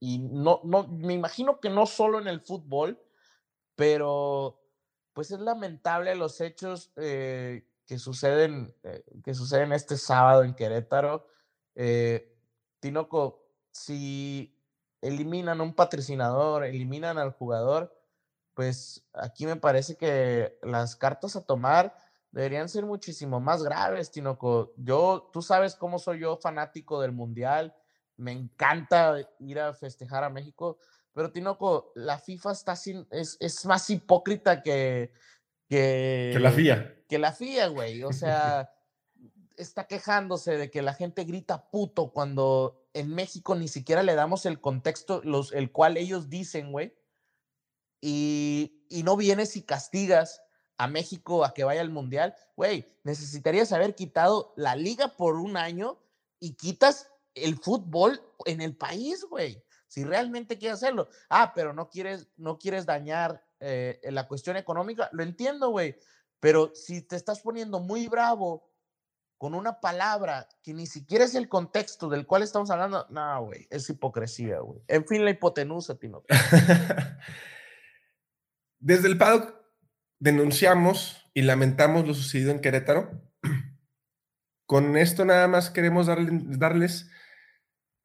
[0.00, 2.98] y no, no, me imagino que no solo en el fútbol,
[3.76, 4.63] pero
[5.14, 11.26] pues es lamentable los hechos eh, que suceden, eh, que suceden este sábado en Querétaro.
[11.76, 12.36] Eh,
[12.80, 14.60] Tinoco, si
[15.00, 17.96] eliminan un patrocinador, eliminan al jugador,
[18.54, 21.96] pues aquí me parece que las cartas a tomar
[22.32, 24.74] deberían ser muchísimo más graves, Tinoco.
[24.76, 27.74] Yo, tú sabes cómo soy yo fanático del Mundial,
[28.16, 30.78] me encanta ir a festejar a México,
[31.14, 35.12] pero Tinoco, la FIFA está sin, es, es más hipócrita que,
[35.68, 36.94] que, Que la FIA.
[37.08, 38.02] que la FIA, güey.
[38.02, 38.72] O sea,
[39.56, 44.44] está quejándose de que la gente grita puto cuando en México ni siquiera le damos
[44.44, 46.96] el contexto, los, el cual ellos dicen, güey.
[48.00, 50.42] Y, y no vienes y castigas
[50.76, 52.34] a México a que vaya al Mundial.
[52.56, 55.98] Güey, necesitarías haber quitado la liga por un año
[56.40, 59.63] y quitas el fútbol en el país, güey.
[59.94, 61.08] Si realmente quieres hacerlo.
[61.30, 65.08] Ah, pero no quieres, no quieres dañar eh, la cuestión económica.
[65.12, 65.94] Lo entiendo, güey.
[66.40, 68.68] Pero si te estás poniendo muy bravo
[69.38, 73.68] con una palabra que ni siquiera es el contexto del cual estamos hablando, no, güey,
[73.70, 74.82] es hipocresía, güey.
[74.88, 76.24] En fin, la hipotenusa, Tino.
[78.80, 79.54] Desde el paddock
[80.18, 83.12] denunciamos y lamentamos lo sucedido en Querétaro.
[84.66, 87.08] Con esto nada más queremos darle- darles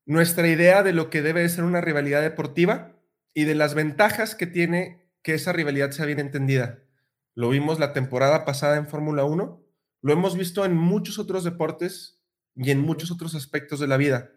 [0.09, 2.95] nuestra idea de lo que debe de ser una rivalidad deportiva
[3.35, 6.79] y de las ventajas que tiene que esa rivalidad sea bien entendida.
[7.35, 9.63] Lo vimos la temporada pasada en Fórmula 1,
[10.01, 12.23] lo hemos visto en muchos otros deportes
[12.55, 14.31] y en muchos otros aspectos de la vida.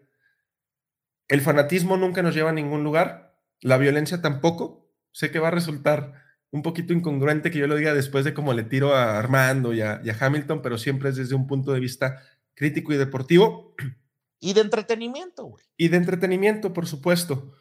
[1.27, 4.93] El fanatismo nunca nos lleva a ningún lugar, la violencia tampoco.
[5.11, 6.13] Sé que va a resultar
[6.51, 9.81] un poquito incongruente que yo lo diga después de cómo le tiro a Armando y
[9.81, 12.21] a, y a Hamilton, pero siempre es desde un punto de vista
[12.53, 13.73] crítico y deportivo
[14.43, 15.63] Y de entretenimiento, güey.
[15.77, 17.53] y de entretenimiento, por supuesto.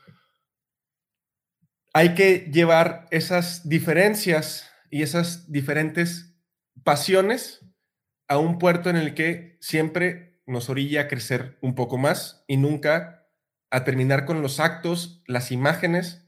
[1.94, 6.34] Hay que llevar esas diferencias y esas diferentes
[6.82, 7.64] pasiones
[8.26, 12.56] a un puerto en el que siempre nos orilla a crecer un poco más y
[12.56, 13.28] nunca
[13.70, 16.26] a terminar con los actos, las imágenes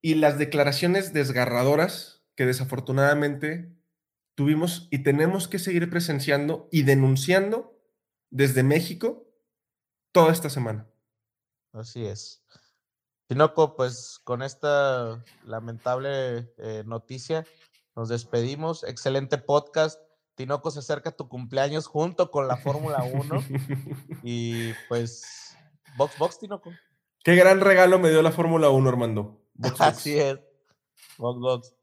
[0.00, 3.74] y las declaraciones desgarradoras que desafortunadamente
[4.36, 7.82] tuvimos y tenemos que seguir presenciando y denunciando
[8.30, 9.25] desde México
[10.16, 10.86] toda esta semana.
[11.74, 12.42] Así es.
[13.26, 17.44] Tinoco, pues con esta lamentable eh, noticia
[17.94, 18.82] nos despedimos.
[18.84, 20.00] Excelente podcast.
[20.34, 23.44] Tinoco se acerca a tu cumpleaños junto con la Fórmula 1
[24.22, 25.54] y pues
[25.98, 26.72] Box Box Tinoco.
[27.22, 29.42] Qué gran regalo me dio la Fórmula 1, Armando.
[29.52, 29.80] Box, box.
[29.82, 30.38] Así es.
[31.18, 31.75] Box Box.